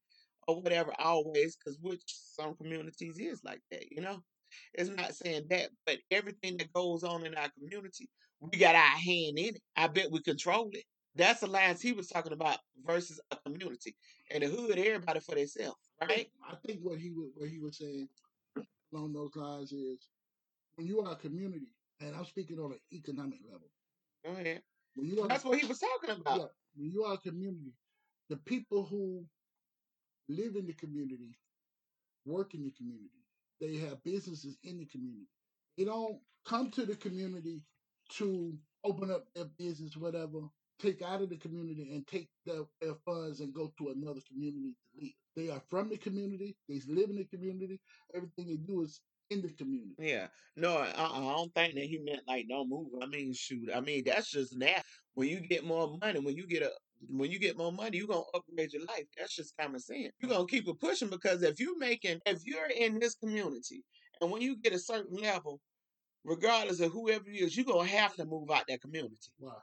Or 0.48 0.62
whatever, 0.62 0.94
always, 1.00 1.56
because 1.58 1.80
which 1.80 2.04
some 2.06 2.56
communities 2.56 3.20
is 3.20 3.44
like 3.44 3.62
that, 3.72 3.92
you 3.92 4.02
know? 4.02 4.22
It's 4.74 4.90
not 4.90 5.16
saying 5.16 5.48
that, 5.50 5.70
but 5.86 6.00
everything 6.12 6.58
that 6.58 6.74
goes 6.74 7.04
on 7.04 7.26
in 7.26 7.36
our 7.36 7.50
community, 7.60 8.10
we 8.40 8.58
got 8.58 8.76
our 8.76 8.82
hand 8.82 9.40
in 9.40 9.56
it. 9.56 9.62
I 9.76 9.88
bet 9.88 10.12
we 10.12 10.22
control 10.22 10.70
it. 10.74 10.86
That's 11.16 11.42
the 11.42 11.48
lines 11.48 11.82
he 11.82 11.94
was 11.94 12.08
talking 12.10 12.34
about 12.34 12.60
versus 12.86 13.20
a 13.32 13.38
community. 13.38 13.96
And 14.32 14.44
the 14.44 14.48
hood, 14.48 14.78
everybody 14.80 15.20
for 15.22 15.36
themselves, 15.36 15.78
I 16.02 16.06
right? 16.06 16.16
think, 16.18 16.30
I 16.50 16.56
think 16.66 16.80
what 16.82 17.00
he 17.00 17.12
was 17.12 17.30
what 17.36 17.50
he 17.50 17.60
was 17.60 17.78
saying 17.78 18.10
along 18.94 19.14
those 19.14 19.36
lines 19.36 19.72
is 19.72 20.08
when 20.76 20.88
you 20.88 21.02
are 21.02 21.14
a 21.14 21.16
community, 21.18 21.68
and 22.02 22.16
I'm 22.16 22.26
speaking 22.26 22.60
on 22.60 22.74
an 22.74 22.80
economic 22.94 23.40
level. 23.46 23.70
Go 24.26 24.32
ahead. 24.32 24.62
When 24.96 25.08
you 25.08 25.24
are 25.24 25.28
That's 25.28 25.46
what 25.46 25.60
he 25.60 25.68
was 25.68 25.80
talking 25.80 26.12
about. 26.12 26.40
yeah, 26.40 26.46
when 26.76 26.92
you 26.92 27.04
are 27.06 27.14
a 27.16 27.18
community, 27.18 27.74
the 28.30 28.38
people 28.38 28.86
who 28.86 29.26
live 30.30 30.56
in 30.56 30.68
the 30.68 30.74
community, 30.74 31.38
work 32.26 32.54
in 32.54 32.64
the 32.64 32.72
community, 32.72 33.10
they 33.62 33.78
have 33.78 34.04
businesses 34.04 34.58
in 34.64 34.80
the 34.80 34.86
community. 34.86 35.28
They 35.78 35.86
don't 35.86 36.20
come 36.46 36.72
to 36.72 36.86
the 36.86 36.96
community 36.96 37.62
to 38.18 38.58
open 38.84 39.12
up 39.12 39.26
their 39.36 39.46
business, 39.58 39.98
whatever, 39.98 40.42
take 40.80 41.02
out 41.02 41.22
of 41.22 41.30
the 41.30 41.38
community 41.38 41.90
and 41.94 42.06
take 42.08 42.30
their, 42.46 42.64
their 42.82 42.96
funds 43.06 43.40
and 43.40 43.54
go 43.54 43.74
to 43.78 43.90
another 43.90 44.22
community 44.28 44.74
to 44.74 45.04
live. 45.04 45.14
They 45.36 45.50
are 45.50 45.62
from 45.70 45.90
the 45.90 45.98
community, 45.98 46.56
they 46.70 46.82
live 46.88 47.10
in 47.10 47.18
the 47.18 47.26
community, 47.26 47.80
everything 48.14 48.48
they 48.48 48.58
do 48.58 48.82
is 48.84 49.02
in 49.30 49.42
the 49.42 49.50
community. 49.50 49.96
Yeah. 50.00 50.28
No, 50.56 50.78
I, 50.78 50.90
I 50.90 51.20
don't 51.20 51.54
think 51.54 51.76
that 51.76 51.86
he 51.86 52.00
meant 52.00 52.22
like 52.28 52.48
don't 52.48 52.70
move. 52.70 52.90
I 53.02 53.08
mean, 53.08 53.34
shoot. 53.34 53.70
I 53.74 53.82
mean, 53.82 54.04
that's 54.06 54.30
just 54.30 54.60
that. 54.60 54.84
When 55.16 55.28
you 55.28 55.40
get 55.40 55.66
more 55.66 55.98
money, 56.02 56.20
when 56.20 56.36
you 56.36 56.48
get 56.48 56.64
a 56.64 56.72
when 57.10 57.32
you 57.32 57.40
get 57.40 57.58
more 57.58 57.72
money, 57.72 57.98
you're 57.98 58.08
gonna 58.08 58.22
upgrade 58.34 58.74
your 58.74 58.86
life. 58.86 59.06
That's 59.18 59.36
just 59.36 59.58
common 59.58 59.80
sense. 59.80 60.12
You're 60.20 60.32
gonna 60.32 60.46
keep 60.46 60.68
it 60.68 60.80
pushing 60.80 61.10
because 61.10 61.42
if 61.44 61.60
you're 61.60 61.78
making 61.78 62.20
if 62.26 62.42
you're 62.46 62.70
in 62.78 63.00
this 63.00 63.16
community 63.16 63.84
and 64.22 64.32
when 64.32 64.42
you 64.42 64.56
get 64.58 64.74
a 64.74 64.80
certain 64.80 65.18
level, 65.18 65.60
regardless 66.24 66.80
of 66.80 66.92
whoever 66.92 67.30
you 67.30 67.46
is, 67.46 67.56
you're 67.58 67.66
gonna 67.66 67.88
have 67.88 68.16
to 68.16 68.26
move 68.26 68.50
out 68.52 68.66
that 68.68 68.82
community. 68.82 69.18
Why? 69.38 69.54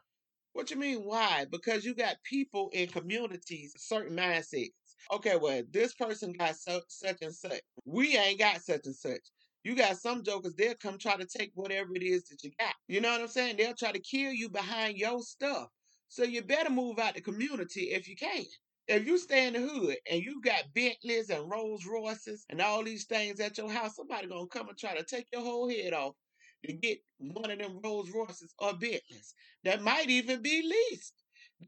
What 0.53 0.71
you 0.71 0.77
mean? 0.77 0.99
Why? 1.05 1.47
Because 1.51 1.85
you 1.85 1.95
got 1.95 2.17
people 2.25 2.71
in 2.73 2.89
communities, 2.89 3.73
certain 3.77 4.17
mindsets. 4.17 4.71
Okay, 5.13 5.37
well, 5.37 5.63
this 5.71 5.95
person 5.95 6.33
got 6.33 6.57
so, 6.57 6.81
such 6.89 7.19
and 7.23 7.35
such. 7.35 7.61
We 7.85 8.17
ain't 8.17 8.39
got 8.41 8.61
such 8.63 8.83
and 8.87 8.95
such. 8.97 9.21
You 9.63 9.77
got 9.77 9.99
some 9.99 10.25
jokers, 10.25 10.55
they'll 10.57 10.75
come 10.75 10.99
try 10.99 11.17
to 11.17 11.27
take 11.27 11.53
whatever 11.55 11.95
it 11.95 12.03
is 12.03 12.25
that 12.25 12.43
you 12.43 12.51
got. 12.59 12.75
You 12.89 13.01
know 13.01 13.11
what 13.13 13.21
I'm 13.21 13.29
saying? 13.29 13.57
They'll 13.59 13.75
try 13.75 13.93
to 13.93 14.01
kill 14.01 14.33
you 14.33 14.49
behind 14.49 14.97
your 14.97 15.21
stuff. 15.23 15.69
So 16.09 16.25
you 16.25 16.43
better 16.43 16.71
move 16.71 16.99
out 16.99 17.15
the 17.15 17.21
community 17.21 17.91
if 17.93 18.09
you 18.09 18.17
can. 18.17 18.45
If 18.89 19.07
you 19.07 19.19
stay 19.19 19.47
in 19.47 19.53
the 19.53 19.61
hood 19.61 19.97
and 20.11 20.21
you 20.23 20.41
got 20.43 20.65
Bentleys 20.75 21.31
and 21.31 21.49
Rolls 21.49 21.87
Royces 21.87 22.45
and 22.49 22.61
all 22.61 22.83
these 22.83 23.05
things 23.05 23.39
at 23.39 23.59
your 23.59 23.71
house, 23.71 23.97
somebody 23.97 24.27
gonna 24.27 24.49
come 24.49 24.69
and 24.69 24.79
try 24.79 24.97
to 24.97 25.05
take 25.05 25.27
your 25.33 25.43
whole 25.43 25.69
head 25.69 25.93
off 25.93 26.15
to 26.65 26.73
get 26.73 26.99
one 27.19 27.51
of 27.51 27.59
them 27.59 27.81
Rolls 27.83 28.11
Royces 28.11 28.55
or 28.59 28.73
Bentleys 28.75 29.35
that 29.65 29.83
might 29.83 30.11
even 30.11 30.43
be 30.43 30.63
leased. 30.63 31.15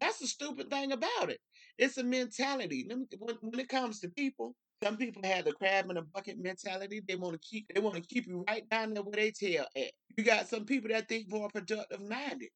That's 0.01 0.19
the 0.19 0.27
stupid 0.27 0.71
thing 0.71 0.93
about 0.93 1.31
it. 1.31 1.41
It's 1.79 1.99
a 1.99 2.05
mentality. 2.05 2.89
When, 2.89 3.61
it 3.61 3.69
comes 3.69 4.01
to 4.01 4.09
people, 4.11 4.55
some 4.83 4.97
people 4.97 5.23
have 5.25 5.45
the 5.45 5.53
crab 5.53 5.91
in 5.91 5.97
a 5.97 6.03
bucket 6.03 6.39
mentality. 6.39 7.03
They 7.07 7.17
want 7.17 7.35
to 7.35 7.49
keep 7.49 7.67
they 7.73 7.81
want 7.81 7.97
to 7.97 8.03
keep 8.03 8.27
you 8.27 8.45
right 8.49 8.69
down 8.69 8.95
there 8.95 9.03
where 9.03 9.17
they 9.17 9.31
tail 9.31 9.67
at. 9.77 9.93
You 10.17 10.25
got 10.25 10.49
some 10.49 10.65
people 10.65 10.91
that 10.91 11.09
think 11.09 11.31
more 11.31 11.49
productive 11.51 12.01
minded. 12.09 12.49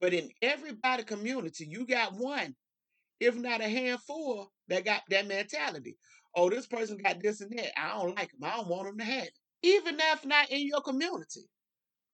But 0.00 0.14
in 0.14 0.30
everybody 0.42 1.04
community, 1.04 1.66
you 1.70 1.86
got 1.86 2.14
one, 2.14 2.54
if 3.20 3.36
not 3.36 3.60
a 3.60 3.68
handful, 3.68 4.50
that 4.68 4.84
got 4.84 5.02
that 5.10 5.26
mentality. 5.26 5.96
Oh, 6.34 6.50
this 6.50 6.66
person 6.66 6.98
got 6.98 7.22
this 7.22 7.40
and 7.40 7.50
that. 7.58 7.78
I 7.80 7.98
don't 7.98 8.16
like 8.16 8.32
him. 8.32 8.44
I 8.44 8.56
don't 8.56 8.68
want 8.68 8.88
him 8.88 8.98
to 8.98 9.04
have 9.04 9.24
it. 9.24 9.38
Even 9.62 9.96
if 9.98 10.24
not 10.26 10.50
in 10.50 10.66
your 10.66 10.80
community 10.82 11.42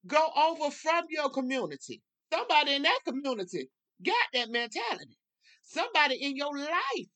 go 0.06 0.28
over 0.36 0.70
from 0.70 1.04
your 1.10 1.30
community. 1.30 2.02
Somebody 2.32 2.74
in 2.74 2.82
that 2.82 3.00
community 3.06 3.68
got 4.04 4.14
that 4.34 4.50
mentality. 4.50 5.16
Somebody 5.64 6.16
in 6.16 6.36
your 6.36 6.56
life 6.56 7.08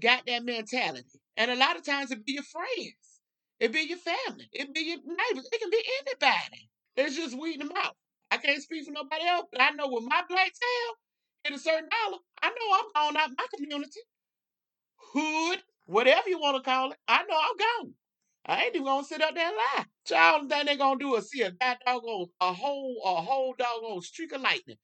got 0.00 0.24
that 0.26 0.44
mentality. 0.44 1.20
And 1.36 1.50
a 1.50 1.56
lot 1.56 1.76
of 1.76 1.84
times 1.84 2.10
it 2.10 2.24
be 2.24 2.32
your 2.32 2.44
friends. 2.44 3.20
It 3.60 3.72
be 3.72 3.82
your 3.82 3.98
family. 3.98 4.48
It 4.52 4.74
be 4.74 4.80
your 4.80 4.98
neighbors. 4.98 5.48
It 5.52 5.60
can 5.60 5.70
be 5.70 5.82
anybody. 6.00 6.68
It's 6.96 7.16
just 7.16 7.38
weeding 7.38 7.66
them 7.66 7.76
out. 7.76 7.96
I 8.30 8.38
can't 8.38 8.62
speak 8.62 8.84
for 8.86 8.92
nobody 8.92 9.26
else, 9.26 9.46
but 9.52 9.62
I 9.62 9.70
know 9.70 9.88
with 9.88 10.04
my 10.04 10.22
black 10.28 10.48
tail 10.52 10.94
hit 11.44 11.54
a 11.54 11.58
certain 11.58 11.88
dollar, 11.88 12.18
I 12.42 12.48
know 12.50 12.54
I'm 12.74 13.14
gone 13.14 13.22
out 13.22 13.30
my 13.38 13.46
community. 13.56 14.00
Hood, 15.12 15.62
whatever 15.86 16.28
you 16.28 16.38
want 16.38 16.56
to 16.56 16.68
call 16.68 16.92
it. 16.92 16.98
I 17.08 17.22
know 17.24 17.36
I'm 17.38 17.56
gone. 17.86 17.94
I 18.46 18.64
ain't 18.64 18.74
even 18.76 18.86
gonna 18.86 19.04
sit 19.04 19.22
up 19.22 19.34
there 19.34 19.48
and 19.48 19.56
lie. 19.56 19.84
Child, 20.06 20.48
thing 20.50 20.66
they 20.66 20.76
gonna 20.76 20.98
do 21.00 21.16
is 21.16 21.30
see 21.30 21.42
a 21.42 21.50
god 21.50 21.78
doggone 21.86 22.26
a 22.40 22.52
whole 22.52 23.02
a 23.04 23.22
whole 23.22 23.54
doggone 23.58 24.02
streak 24.02 24.32
of 24.32 24.40
lightning. 24.42 24.76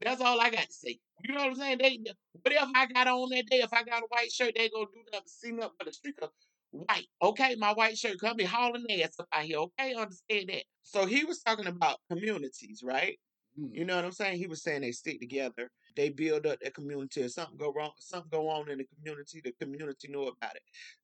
That's 0.00 0.20
all 0.20 0.40
I 0.40 0.50
got 0.50 0.66
to 0.66 0.72
say. 0.72 0.98
You 1.24 1.34
know 1.34 1.40
what 1.40 1.50
I'm 1.50 1.56
saying? 1.56 1.78
They 1.78 1.98
whatever 2.42 2.70
I 2.74 2.86
got 2.86 3.06
on 3.08 3.28
that 3.30 3.46
day, 3.50 3.58
if 3.58 3.72
I 3.72 3.84
got 3.84 4.02
a 4.02 4.06
white 4.08 4.32
shirt, 4.32 4.54
they 4.56 4.68
gonna 4.68 4.86
do 4.86 5.02
nothing, 5.12 5.26
see 5.26 5.52
nothing 5.52 5.76
but 5.78 5.88
a 5.88 5.92
streak 5.92 6.16
of 6.22 6.30
white. 6.70 7.06
Okay, 7.22 7.56
my 7.56 7.72
white 7.72 7.98
shirt 7.98 8.18
come 8.20 8.36
be 8.36 8.44
hauling 8.44 8.86
ass 9.02 9.14
up 9.18 9.28
out 9.32 9.44
here. 9.44 9.58
Okay, 9.58 9.94
understand 9.94 10.50
that. 10.50 10.64
So 10.82 11.06
he 11.06 11.24
was 11.24 11.42
talking 11.42 11.66
about 11.66 11.98
communities, 12.10 12.82
right? 12.84 13.18
Mm. 13.60 13.70
You 13.72 13.84
know 13.84 13.96
what 13.96 14.04
I'm 14.04 14.12
saying? 14.12 14.38
He 14.38 14.46
was 14.46 14.62
saying 14.62 14.82
they 14.82 14.92
stick 14.92 15.20
together, 15.20 15.70
they 15.96 16.10
build 16.10 16.46
up 16.46 16.60
their 16.60 16.70
community. 16.70 17.22
If 17.22 17.32
something 17.32 17.56
go 17.56 17.72
wrong, 17.72 17.92
something 17.98 18.30
go 18.30 18.48
on 18.48 18.70
in 18.70 18.78
the 18.78 18.86
community, 18.96 19.40
the 19.42 19.52
community 19.52 20.08
know 20.08 20.22
about 20.28 20.56
it. 20.56 20.62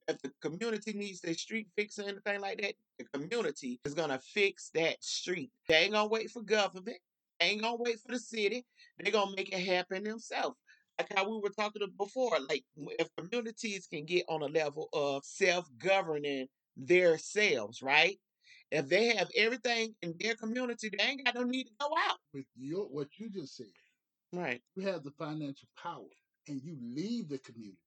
If 0.08 0.22
the 0.22 0.32
community 0.40 0.92
needs 0.92 1.20
their 1.20 1.34
street 1.34 1.68
fixed 1.76 1.98
or 1.98 2.02
anything 2.02 2.40
like 2.40 2.60
that, 2.62 2.74
the 2.98 3.04
community 3.12 3.80
is 3.84 3.94
gonna 3.94 4.18
fix 4.18 4.70
that 4.74 5.02
street. 5.02 5.50
They 5.68 5.76
ain't 5.76 5.92
gonna 5.92 6.08
wait 6.08 6.30
for 6.30 6.42
government. 6.42 6.98
They 7.40 7.46
ain't 7.46 7.62
gonna 7.62 7.76
wait 7.78 8.00
for 8.00 8.12
the 8.12 8.18
city. 8.18 8.64
They're 8.98 9.12
gonna 9.12 9.36
make 9.36 9.52
it 9.52 9.64
happen 9.64 10.04
themselves. 10.04 10.56
Like 10.98 11.12
how 11.14 11.30
we 11.30 11.38
were 11.38 11.50
talking 11.50 11.82
before, 11.96 12.36
like 12.48 12.64
if 12.98 13.08
communities 13.16 13.86
can 13.86 14.04
get 14.04 14.24
on 14.28 14.42
a 14.42 14.46
level 14.46 14.88
of 14.92 15.24
self-governing 15.24 16.48
themselves, 16.76 17.82
right? 17.82 18.18
If 18.70 18.88
they 18.88 19.16
have 19.16 19.30
everything 19.36 19.94
in 20.02 20.14
their 20.18 20.34
community, 20.34 20.90
they 20.90 21.02
ain't 21.04 21.24
got 21.24 21.34
no 21.34 21.42
need 21.42 21.64
to 21.64 21.72
go 21.80 21.86
out. 22.08 22.18
With 22.34 22.46
your 22.56 22.84
what 22.84 23.08
you 23.18 23.30
just 23.30 23.56
said, 23.56 23.66
Right. 24.32 24.60
you 24.76 24.86
have 24.86 25.04
the 25.04 25.10
financial 25.12 25.68
power 25.80 26.04
and 26.48 26.62
you 26.62 26.76
leave 26.80 27.28
the 27.28 27.38
community. 27.38 27.78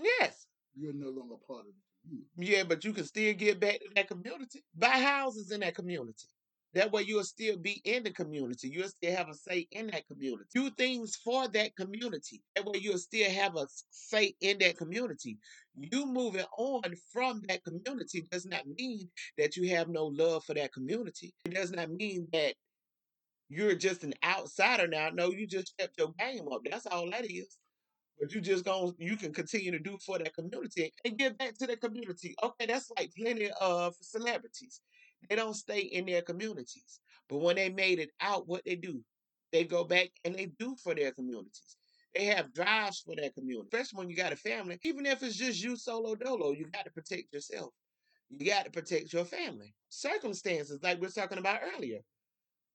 Yes. 0.00 0.46
You're 0.74 0.92
no 0.92 1.10
longer 1.10 1.36
part 1.46 1.60
of 1.60 1.66
the 1.66 2.08
community. 2.08 2.28
Yeah, 2.36 2.64
but 2.64 2.84
you 2.84 2.92
can 2.92 3.04
still 3.04 3.34
get 3.34 3.60
back 3.60 3.80
to 3.80 3.88
that 3.96 4.08
community. 4.08 4.64
Buy 4.76 4.88
houses 4.88 5.50
in 5.50 5.60
that 5.60 5.74
community. 5.74 6.26
That 6.74 6.90
way 6.90 7.02
you'll 7.02 7.24
still 7.24 7.58
be 7.58 7.82
in 7.84 8.02
the 8.02 8.10
community. 8.10 8.68
You'll 8.68 8.88
still 8.88 9.14
have 9.14 9.28
a 9.28 9.34
say 9.34 9.66
in 9.72 9.88
that 9.88 10.06
community. 10.06 10.44
Do 10.54 10.70
things 10.70 11.16
for 11.16 11.46
that 11.48 11.76
community. 11.76 12.42
That 12.56 12.64
way 12.64 12.78
you'll 12.80 12.96
still 12.96 13.30
have 13.30 13.56
a 13.56 13.66
say 13.90 14.34
in 14.40 14.58
that 14.60 14.78
community. 14.78 15.38
You 15.74 16.06
moving 16.06 16.46
on 16.56 16.82
from 17.12 17.42
that 17.48 17.62
community 17.64 18.24
does 18.30 18.46
not 18.46 18.62
mean 18.78 19.10
that 19.36 19.56
you 19.56 19.68
have 19.76 19.88
no 19.88 20.06
love 20.06 20.44
for 20.44 20.54
that 20.54 20.72
community. 20.72 21.34
It 21.44 21.54
does 21.54 21.72
not 21.72 21.90
mean 21.90 22.26
that 22.32 22.54
you're 23.52 23.74
just 23.74 24.02
an 24.02 24.14
outsider 24.24 24.86
now. 24.88 25.10
No, 25.12 25.30
you 25.30 25.46
just 25.46 25.68
stepped 25.68 25.98
your 25.98 26.12
game 26.18 26.48
up. 26.50 26.62
That's 26.68 26.86
all 26.86 27.10
that 27.10 27.30
is. 27.30 27.58
But 28.18 28.32
you 28.32 28.40
just 28.40 28.64
going 28.64 28.94
you 28.98 29.16
can 29.16 29.32
continue 29.32 29.72
to 29.72 29.78
do 29.78 29.98
for 30.04 30.18
that 30.18 30.34
community 30.34 30.94
and 31.04 31.18
give 31.18 31.36
back 31.36 31.58
to 31.58 31.66
the 31.66 31.76
community. 31.76 32.34
Okay, 32.42 32.66
that's 32.66 32.90
like 32.96 33.10
plenty 33.18 33.50
of 33.60 33.94
celebrities. 34.00 34.80
They 35.28 35.36
don't 35.36 35.54
stay 35.54 35.80
in 35.80 36.06
their 36.06 36.22
communities. 36.22 37.00
But 37.28 37.38
when 37.38 37.56
they 37.56 37.68
made 37.68 37.98
it 37.98 38.10
out, 38.20 38.48
what 38.48 38.64
they 38.64 38.76
do? 38.76 39.00
They 39.52 39.64
go 39.64 39.84
back 39.84 40.08
and 40.24 40.34
they 40.34 40.46
do 40.58 40.76
for 40.82 40.94
their 40.94 41.12
communities. 41.12 41.76
They 42.14 42.26
have 42.26 42.52
drives 42.54 43.00
for 43.00 43.16
their 43.16 43.30
community. 43.30 43.68
Especially 43.72 43.98
when 43.98 44.10
you 44.10 44.16
got 44.16 44.32
a 44.32 44.36
family. 44.36 44.78
Even 44.84 45.04
if 45.06 45.22
it's 45.22 45.36
just 45.36 45.62
you 45.62 45.76
solo 45.76 46.14
dolo, 46.14 46.52
you 46.52 46.66
got 46.72 46.84
to 46.84 46.90
protect 46.90 47.32
yourself. 47.32 47.72
You 48.30 48.46
got 48.46 48.64
to 48.64 48.70
protect 48.70 49.12
your 49.12 49.24
family. 49.24 49.74
Circumstances, 49.88 50.78
like 50.82 51.00
we 51.00 51.06
are 51.06 51.10
talking 51.10 51.38
about 51.38 51.60
earlier. 51.76 52.00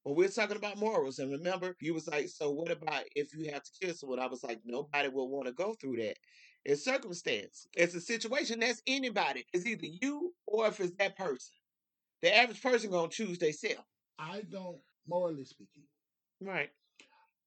When 0.08 0.16
we 0.16 0.26
are 0.26 0.30
talking 0.30 0.56
about 0.56 0.78
morals, 0.78 1.20
and 1.20 1.30
remember, 1.34 1.76
you 1.82 1.94
was 1.94 2.08
like, 2.08 2.30
so 2.30 2.50
what 2.50 2.72
about 2.72 3.04
if 3.14 3.36
you 3.36 3.52
have 3.52 3.62
to 3.62 3.72
kill 3.82 3.94
someone? 3.94 4.20
I 4.20 4.28
was 4.28 4.42
like, 4.42 4.62
nobody 4.64 5.10
will 5.10 5.28
want 5.28 5.48
to 5.48 5.52
go 5.52 5.74
through 5.74 5.98
that. 5.98 6.16
It's 6.64 6.86
circumstance. 6.86 7.68
It's 7.76 7.94
a 7.94 8.00
situation 8.00 8.62
that's 8.62 8.82
anybody. 8.88 9.46
It's 9.52 9.66
either 9.66 9.86
you 9.86 10.34
or 10.46 10.68
if 10.68 10.80
it's 10.80 10.96
that 10.96 11.18
person. 11.18 11.52
The 12.22 12.34
average 12.34 12.62
person 12.62 12.90
gonna 12.90 13.10
choose 13.10 13.38
they 13.38 13.48
themselves. 13.48 13.84
I 14.18 14.44
don't, 14.50 14.78
morally 15.10 15.44
speaking, 15.44 15.84
Right. 16.40 16.70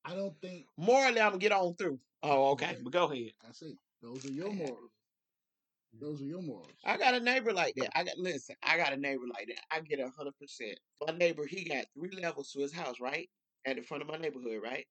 I 0.04 0.14
don't 0.14 0.38
think 0.42 0.66
Morally, 0.76 1.18
I'm 1.18 1.30
gonna 1.30 1.38
get 1.38 1.52
on 1.52 1.74
through. 1.76 1.98
Oh, 2.22 2.50
okay. 2.50 2.72
Okay. 2.72 2.78
But 2.82 2.92
go 2.92 3.04
ahead. 3.10 3.32
I 3.48 3.52
see. 3.52 3.74
Those 4.02 4.26
are 4.26 4.32
your 4.32 4.52
morals. 4.52 4.99
Those 5.92 6.22
are 6.22 6.26
your 6.26 6.42
morals. 6.42 6.70
I 6.84 6.96
got 6.96 7.14
a 7.14 7.20
neighbor 7.20 7.52
like 7.52 7.74
that. 7.76 7.96
I 7.98 8.04
got 8.04 8.16
listen. 8.16 8.56
I 8.62 8.76
got 8.76 8.92
a 8.92 8.96
neighbor 8.96 9.26
like 9.32 9.48
that. 9.48 9.64
I 9.70 9.80
get 9.80 10.00
a 10.00 10.08
hundred 10.10 10.36
percent. 10.38 10.78
My 11.06 11.12
neighbor, 11.12 11.46
he 11.46 11.64
got 11.64 11.86
three 11.94 12.10
levels 12.10 12.52
to 12.52 12.60
his 12.60 12.72
house, 12.72 13.00
right 13.00 13.28
at 13.66 13.76
the 13.76 13.82
front 13.82 14.02
of 14.02 14.08
my 14.08 14.16
neighborhood, 14.16 14.62
right. 14.62 14.86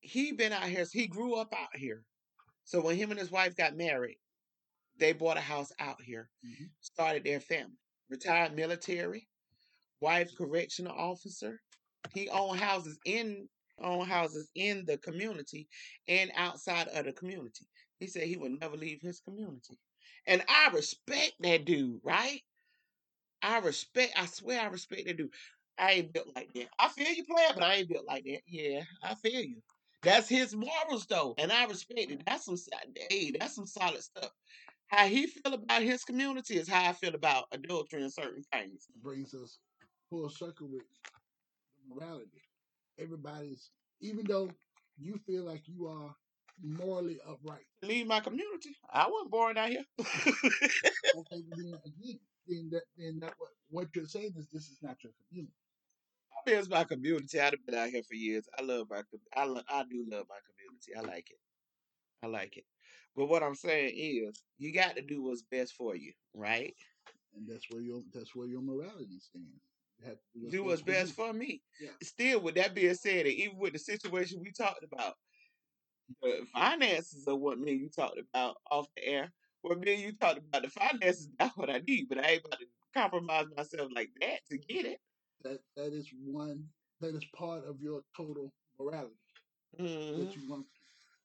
He 0.00 0.32
been 0.32 0.52
out 0.52 0.68
here. 0.68 0.86
He 0.90 1.06
grew 1.06 1.34
up 1.34 1.52
out 1.54 1.76
here. 1.76 2.04
So 2.64 2.82
when 2.82 2.96
him 2.96 3.10
and 3.10 3.20
his 3.20 3.30
wife 3.30 3.56
got 3.56 3.76
married, 3.76 4.18
they 4.98 5.12
bought 5.12 5.36
a 5.36 5.40
house 5.42 5.72
out 5.78 6.02
here. 6.02 6.30
Mhm. 6.44 6.70
Started 6.80 7.24
their 7.24 7.40
family. 7.40 7.78
Retired 8.08 8.54
military. 8.54 9.28
Wife 10.00 10.34
correctional 10.36 10.92
officer. 10.92 11.62
He 12.12 12.28
owned 12.28 12.60
houses 12.60 12.98
in 13.04 13.48
own 13.78 14.06
houses 14.06 14.50
in 14.54 14.84
the 14.84 14.98
community 14.98 15.68
and 16.06 16.30
outside 16.34 16.88
of 16.88 17.06
the 17.06 17.12
community. 17.12 17.66
He 17.98 18.06
said 18.06 18.24
he 18.24 18.36
would 18.36 18.60
never 18.60 18.76
leave 18.76 19.00
his 19.00 19.20
community. 19.20 19.78
And 20.26 20.42
I 20.48 20.70
respect 20.72 21.34
that 21.40 21.64
dude, 21.64 22.00
right? 22.04 22.42
I 23.42 23.58
respect, 23.58 24.12
I 24.16 24.26
swear 24.26 24.60
I 24.60 24.66
respect 24.66 25.06
that 25.06 25.16
dude. 25.16 25.32
I 25.78 25.92
ain't 25.92 26.12
built 26.12 26.28
like 26.36 26.52
that. 26.54 26.68
I 26.78 26.88
feel 26.88 27.08
you 27.12 27.24
playing, 27.24 27.52
but 27.54 27.62
I 27.64 27.74
ain't 27.76 27.88
built 27.88 28.06
like 28.06 28.24
that. 28.24 28.40
Yeah, 28.46 28.82
I 29.02 29.14
feel 29.14 29.40
you. 29.40 29.62
That's 30.02 30.28
his 30.28 30.54
morals 30.54 31.06
though, 31.08 31.34
and 31.38 31.52
I 31.52 31.64
respect 31.64 32.00
it. 32.00 32.22
That's 32.26 32.44
some 32.44 32.56
hey, 33.10 33.32
that's 33.38 33.54
some 33.54 33.66
solid 33.66 34.02
stuff. 34.02 34.30
How 34.88 35.06
he 35.06 35.26
feel 35.26 35.54
about 35.54 35.82
his 35.82 36.04
community 36.04 36.56
is 36.58 36.68
how 36.68 36.88
I 36.88 36.92
feel 36.92 37.14
about 37.14 37.46
adultery 37.52 38.02
and 38.02 38.12
certain 38.12 38.42
things. 38.52 38.86
brings 39.02 39.34
us 39.34 39.58
full 40.10 40.28
circle 40.28 40.68
with 40.68 40.82
morality. 41.88 42.42
Everybody's, 42.98 43.70
even 44.00 44.26
though 44.26 44.50
you 44.98 45.18
feel 45.26 45.44
like 45.44 45.62
you 45.66 45.86
are 45.86 46.14
morally 46.62 47.20
upright, 47.26 47.66
Leave 47.82 48.06
my 48.06 48.20
community. 48.20 48.76
I 48.90 49.08
wasn't 49.08 49.30
born 49.30 49.56
out 49.58 49.70
here. 49.70 49.84
okay, 49.98 51.42
then 51.50 51.74
again, 51.84 52.20
then 52.46 52.70
that 52.70 52.82
then 52.96 53.18
that 53.20 53.34
what 53.38 53.50
what 53.68 53.88
you're 53.96 54.06
saying 54.06 54.32
is 54.36 54.48
this 54.50 54.70
is 54.70 54.78
not 54.82 55.02
your 55.04 55.12
community. 55.28 55.54
I 56.46 56.50
mean, 56.50 56.58
it's 56.60 56.68
my 56.68 56.84
community. 56.84 57.40
I've 57.40 57.54
been 57.66 57.74
out 57.74 57.90
here 57.90 58.02
for 58.02 58.14
years. 58.14 58.48
I 58.58 58.62
love 58.62 58.88
my. 58.90 59.02
I 59.34 59.44
lo- 59.44 59.62
I 59.68 59.84
do 59.84 60.06
love 60.08 60.26
my 60.28 60.38
community. 60.46 60.94
I 60.96 61.00
like 61.00 61.30
it. 61.30 61.38
I 62.22 62.28
like 62.28 62.56
it. 62.56 62.64
But 63.16 63.26
what 63.26 63.42
I'm 63.42 63.54
saying 63.54 63.94
is, 63.96 64.42
you 64.58 64.72
got 64.72 64.96
to 64.96 65.02
do 65.02 65.22
what's 65.22 65.42
best 65.42 65.74
for 65.74 65.96
you, 65.96 66.12
right? 66.34 66.74
And 67.34 67.48
that's 67.48 67.70
where 67.70 67.82
your 67.82 68.02
that's 68.12 68.34
where 68.34 68.48
your 68.48 68.62
morality 68.62 69.18
stands. 69.20 69.62
You 70.34 70.50
Do 70.50 70.64
what's 70.64 70.82
best 70.82 71.10
you. 71.10 71.14
for 71.14 71.32
me. 71.32 71.62
Yeah. 71.80 71.90
Still, 72.02 72.40
with 72.40 72.54
that 72.56 72.74
being 72.74 72.94
said, 72.94 73.26
and 73.26 73.34
even 73.34 73.58
with 73.58 73.74
the 73.74 73.78
situation 73.78 74.40
we 74.40 74.52
talked 74.52 74.84
about, 74.84 75.16
the 76.22 76.46
finances 76.52 77.26
are 77.28 77.36
what 77.36 77.58
me 77.58 77.72
and 77.72 77.80
you 77.80 77.88
talked 77.88 78.18
about 78.18 78.56
off 78.70 78.86
the 78.96 79.06
air. 79.06 79.32
What 79.62 79.78
me 79.80 79.92
and 79.94 80.02
you 80.02 80.12
talked 80.12 80.38
about, 80.38 80.62
the 80.62 80.70
finances, 80.70 81.28
that's 81.38 81.56
what 81.56 81.70
I 81.70 81.80
need. 81.86 82.08
But 82.08 82.18
I 82.24 82.30
ain't 82.32 82.44
about 82.46 82.60
to 82.60 82.66
compromise 82.94 83.46
myself 83.56 83.90
like 83.94 84.10
that 84.20 84.40
to 84.50 84.58
get 84.58 84.86
it. 84.86 85.00
That 85.42 85.60
that 85.76 85.92
is 85.92 86.08
one 86.24 86.64
that 87.00 87.14
is 87.14 87.24
part 87.36 87.64
of 87.66 87.80
your 87.80 88.02
total 88.16 88.52
morality 88.78 89.14
hmm 89.78 89.84
that 89.86 90.34
you 90.36 90.42
want. 90.50 90.66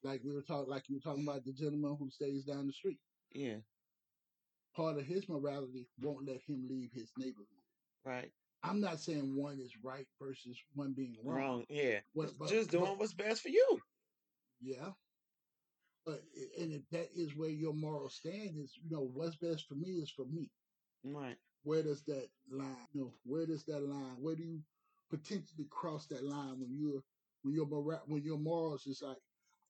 Like 0.04 0.22
we 0.24 0.34
were 0.34 0.42
talking, 0.44 0.70
like 0.70 0.88
you 0.90 0.96
were 0.96 1.02
talking 1.02 1.24
about 1.28 1.44
the 1.46 1.52
gentleman 1.54 1.96
who 2.00 2.10
stays 2.12 2.44
down 2.46 2.68
the 2.68 2.74
street. 2.74 3.00
Yeah, 3.34 3.56
Part 4.76 4.98
of 4.98 5.06
his 5.06 5.28
morality 5.28 5.88
won't 6.02 6.28
let 6.28 6.42
him 6.48 6.68
leave 6.70 6.92
his 6.94 7.12
neighborhood. 7.18 7.48
right. 8.06 8.32
I'm 8.64 8.80
not 8.82 9.00
saying 9.00 9.36
one 9.36 9.60
is 9.60 9.72
right 9.84 10.08
versus 10.20 10.58
one 10.74 10.94
being 10.94 11.16
wrong. 11.24 11.38
Wrong. 11.38 11.66
Yeah. 11.70 12.00
What- 12.14 12.26
Just- 12.28 12.40
but- 12.40 12.50
just 12.50 12.70
doing 12.72 12.86
but- 12.86 12.98
what's 13.00 13.14
best 13.14 13.42
for 13.42 13.50
you. 13.50 13.80
Yeah. 14.66 14.90
But 16.06 16.22
and 16.60 16.74
if 16.74 16.82
that 16.92 17.10
is 17.16 17.36
where 17.36 17.50
your 17.50 17.74
moral 17.74 18.10
stand 18.10 18.58
is, 18.58 18.74
you 18.84 18.90
know, 18.92 19.10
what's 19.14 19.36
best 19.38 19.68
for 19.68 19.76
me 19.76 19.90
is 20.02 20.12
for 20.12 20.26
me. 20.26 20.52
Right. 21.04 21.38
Where 21.64 21.84
does 21.84 22.04
that 22.06 22.28
line, 22.52 22.88
you 22.94 23.02
know, 23.02 23.14
where 23.26 23.46
does 23.46 23.64
that 23.66 23.82
line, 23.82 24.18
where 24.20 24.36
do 24.36 24.44
you 24.44 24.62
potentially 25.10 25.68
cross 25.70 26.08
that 26.08 26.24
line 26.24 26.60
when 26.60 26.72
you're 26.74 27.02
when 27.44 27.54
your 27.56 27.68
mora- 27.68 28.04
when 28.08 28.24
your 28.24 28.38
morals 28.40 28.88
is 28.88 29.02
like, 29.04 29.18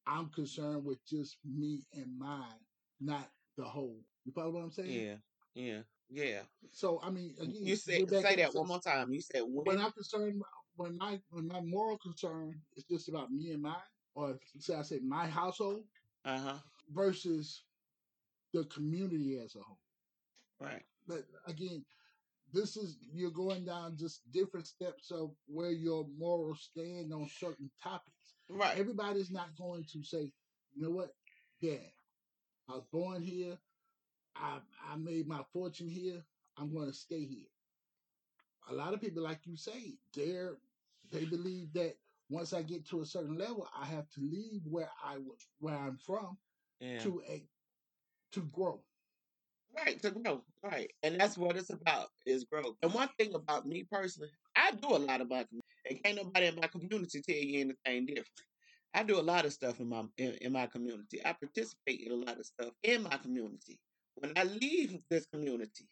I'm 0.07 0.29
concerned 0.29 0.85
with 0.85 0.99
just 1.05 1.37
me 1.45 1.83
and 1.93 2.17
mine, 2.17 2.59
not 2.99 3.29
the 3.57 3.65
whole. 3.65 3.99
You 4.25 4.31
follow 4.33 4.51
what 4.51 4.63
I'm 4.63 4.71
saying? 4.71 4.91
Yeah. 4.91 5.15
Yeah. 5.55 5.81
Yeah. 6.09 6.41
So 6.71 6.99
I 7.03 7.09
mean, 7.11 7.35
again, 7.39 7.55
You 7.63 7.75
say 7.75 8.05
say 8.07 8.35
that 8.37 8.53
one 8.53 8.67
more 8.67 8.79
time. 8.79 9.11
You 9.13 9.21
said 9.21 9.41
when. 9.41 9.65
when 9.65 9.85
I'm 9.85 9.91
concerned, 9.91 10.41
when 10.75 10.97
my 10.97 11.19
when 11.29 11.47
my 11.47 11.61
moral 11.61 11.97
concern 11.97 12.61
is 12.75 12.83
just 12.85 13.09
about 13.09 13.31
me 13.31 13.51
and 13.51 13.61
mine, 13.61 13.75
or 14.15 14.39
say 14.59 14.75
I 14.75 14.83
say 14.83 14.99
my 15.01 15.27
household 15.27 15.85
Uh 16.25 16.39
huh. 16.39 16.59
versus 16.89 17.65
the 18.53 18.65
community 18.65 19.39
as 19.39 19.55
a 19.55 19.61
whole. 19.61 19.79
Right. 20.59 20.83
But 21.07 21.25
again, 21.47 21.85
this 22.53 22.77
is 22.77 22.97
you're 23.13 23.31
going 23.31 23.65
down 23.65 23.97
just 23.97 24.31
different 24.31 24.67
steps 24.67 25.11
of 25.11 25.35
where 25.47 25.71
your 25.71 26.07
morals 26.17 26.61
stand 26.71 27.13
on 27.13 27.29
certain 27.29 27.71
topics. 27.81 28.35
Right. 28.49 28.77
Everybody's 28.77 29.31
not 29.31 29.55
going 29.57 29.85
to 29.93 30.03
say, 30.03 30.33
you 30.73 30.83
know 30.83 30.91
what, 30.91 31.11
yeah, 31.59 31.77
I 32.69 32.73
was 32.75 32.85
born 32.91 33.21
here, 33.21 33.57
I 34.35 34.59
I 34.91 34.97
made 34.97 35.27
my 35.27 35.43
fortune 35.53 35.89
here, 35.89 36.23
I'm 36.57 36.73
going 36.73 36.87
to 36.87 36.93
stay 36.93 37.25
here. 37.25 37.49
A 38.69 38.73
lot 38.73 38.93
of 38.93 39.01
people, 39.01 39.23
like 39.23 39.45
you 39.45 39.57
say, 39.57 39.97
they're 40.15 40.57
they 41.11 41.25
believe 41.25 41.73
that 41.73 41.95
once 42.29 42.53
I 42.53 42.63
get 42.63 42.85
to 42.89 43.01
a 43.01 43.05
certain 43.05 43.37
level, 43.37 43.67
I 43.77 43.85
have 43.85 44.09
to 44.11 44.21
leave 44.21 44.61
where 44.65 44.89
I 45.03 45.17
was, 45.17 45.47
where 45.59 45.75
I'm 45.75 45.97
from 45.97 46.37
Yeah. 46.79 46.99
to 46.99 47.21
a 47.27 47.47
to 48.33 48.41
grow. 48.41 48.83
Right, 49.75 50.01
to 50.01 50.11
grow. 50.11 50.43
Right. 50.63 50.91
And 51.03 51.19
that's 51.19 51.37
what 51.37 51.57
it's 51.57 51.69
about 51.69 52.07
is 52.25 52.45
growth. 52.45 52.75
And 52.81 52.93
one 52.93 53.09
thing 53.19 53.33
about 53.35 53.65
me 53.65 53.85
personally, 53.91 54.29
I 54.55 54.71
do 54.71 54.87
a 54.95 54.97
lot 54.97 55.21
of 55.21 55.29
my 55.29 55.43
community. 55.43 55.63
And 55.89 56.03
can't 56.03 56.17
nobody 56.17 56.47
in 56.47 56.55
my 56.55 56.67
community 56.67 57.21
tell 57.21 57.35
you 57.35 57.59
anything 57.61 58.05
different. 58.05 58.27
I 58.93 59.03
do 59.03 59.19
a 59.19 59.21
lot 59.21 59.45
of 59.45 59.53
stuff 59.53 59.79
in 59.81 59.89
my 59.89 60.03
in, 60.17 60.31
in 60.41 60.53
my 60.53 60.67
community. 60.67 61.21
I 61.25 61.33
participate 61.33 62.01
in 62.05 62.13
a 62.13 62.15
lot 62.15 62.39
of 62.39 62.45
stuff 62.45 62.71
in 62.83 63.03
my 63.03 63.17
community. 63.17 63.79
When 64.15 64.31
I 64.37 64.43
leave 64.43 64.97
this 65.09 65.25
community, 65.27 65.89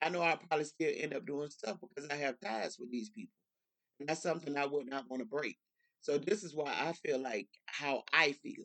I 0.00 0.08
know 0.08 0.22
I'll 0.22 0.38
probably 0.38 0.64
still 0.64 0.92
end 0.96 1.14
up 1.14 1.26
doing 1.26 1.50
stuff 1.50 1.78
because 1.80 2.10
I 2.10 2.16
have 2.16 2.40
ties 2.40 2.78
with 2.78 2.90
these 2.90 3.10
people. 3.10 3.34
And 4.00 4.08
that's 4.08 4.22
something 4.22 4.56
I 4.56 4.66
would 4.66 4.88
not 4.88 5.04
want 5.08 5.22
to 5.22 5.28
break. 5.28 5.58
So 6.06 6.18
this 6.18 6.44
is 6.44 6.54
why 6.54 6.72
I 6.72 6.92
feel 6.92 7.20
like 7.20 7.48
how 7.66 8.04
I 8.12 8.30
feel. 8.30 8.62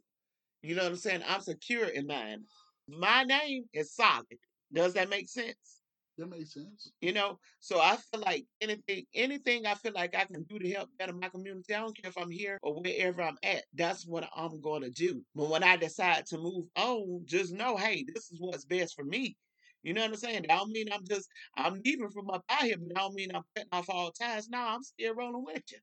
You 0.61 0.75
know 0.75 0.83
what 0.83 0.91
I'm 0.91 0.97
saying? 0.97 1.23
I'm 1.27 1.41
secure 1.41 1.85
in 1.85 2.05
mine. 2.05 2.43
My 2.87 3.23
name 3.23 3.63
is 3.73 3.95
solid. 3.95 4.37
Does 4.71 4.93
that 4.93 5.09
make 5.09 5.27
sense? 5.27 5.81
That 6.19 6.29
makes 6.29 6.53
sense. 6.53 6.91
You 7.01 7.13
know, 7.13 7.39
so 7.59 7.79
I 7.79 7.95
feel 7.95 8.21
like 8.21 8.45
anything, 8.61 9.05
anything 9.15 9.65
I 9.65 9.73
feel 9.73 9.93
like 9.93 10.15
I 10.15 10.25
can 10.25 10.43
do 10.43 10.59
to 10.59 10.69
help 10.69 10.89
better 10.99 11.13
my 11.13 11.29
community. 11.29 11.73
I 11.73 11.79
don't 11.79 11.99
care 11.99 12.11
if 12.11 12.17
I'm 12.19 12.29
here 12.29 12.59
or 12.61 12.79
wherever 12.79 13.23
I'm 13.23 13.39
at. 13.41 13.63
That's 13.73 14.05
what 14.05 14.29
I'm 14.35 14.61
going 14.61 14.83
to 14.83 14.91
do. 14.91 15.23
But 15.33 15.49
when 15.49 15.63
I 15.63 15.77
decide 15.77 16.27
to 16.27 16.37
move 16.37 16.65
on, 16.75 17.23
just 17.25 17.53
know, 17.53 17.75
hey, 17.75 18.05
this 18.13 18.31
is 18.31 18.37
what's 18.39 18.65
best 18.65 18.93
for 18.95 19.03
me. 19.03 19.35
You 19.81 19.95
know 19.95 20.01
what 20.01 20.11
I'm 20.11 20.17
saying? 20.17 20.45
I 20.47 20.57
don't 20.57 20.69
mean 20.69 20.89
I'm 20.93 21.07
just 21.09 21.27
I'm 21.57 21.81
leaving 21.83 22.11
from 22.11 22.29
up 22.29 22.43
out 22.51 22.61
here, 22.61 22.77
but 22.77 22.95
I 22.95 23.01
don't 23.01 23.15
mean 23.15 23.29
I'm 23.33 23.41
cutting 23.55 23.69
off 23.71 23.89
all 23.89 24.11
ties. 24.11 24.47
No, 24.47 24.59
I'm 24.59 24.83
still 24.83 25.15
rolling 25.15 25.43
with 25.43 25.63
you. 25.71 25.79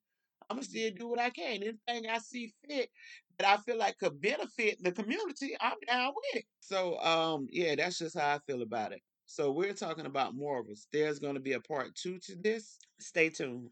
I'm 0.50 0.56
gonna 0.56 0.64
still 0.64 0.90
do 0.96 1.08
what 1.08 1.20
I 1.20 1.30
can. 1.30 1.62
Anything 1.62 2.10
I 2.10 2.18
see 2.18 2.52
fit 2.68 2.90
that 3.38 3.48
I 3.48 3.62
feel 3.62 3.78
like 3.78 3.98
could 3.98 4.20
benefit 4.20 4.82
the 4.82 4.92
community, 4.92 5.56
I'm 5.60 5.76
down 5.86 6.12
with 6.14 6.40
it. 6.42 6.44
So 6.60 6.98
um 7.00 7.46
yeah, 7.50 7.74
that's 7.76 7.98
just 7.98 8.18
how 8.18 8.34
I 8.36 8.38
feel 8.46 8.62
about 8.62 8.92
it. 8.92 9.02
So 9.26 9.52
we're 9.52 9.74
talking 9.74 10.06
about 10.06 10.34
morals. 10.34 10.86
There's 10.92 11.18
gonna 11.18 11.40
be 11.40 11.52
a 11.52 11.60
part 11.60 11.94
two 11.94 12.18
to 12.20 12.36
this. 12.36 12.78
Stay 13.00 13.28
tuned. 13.30 13.66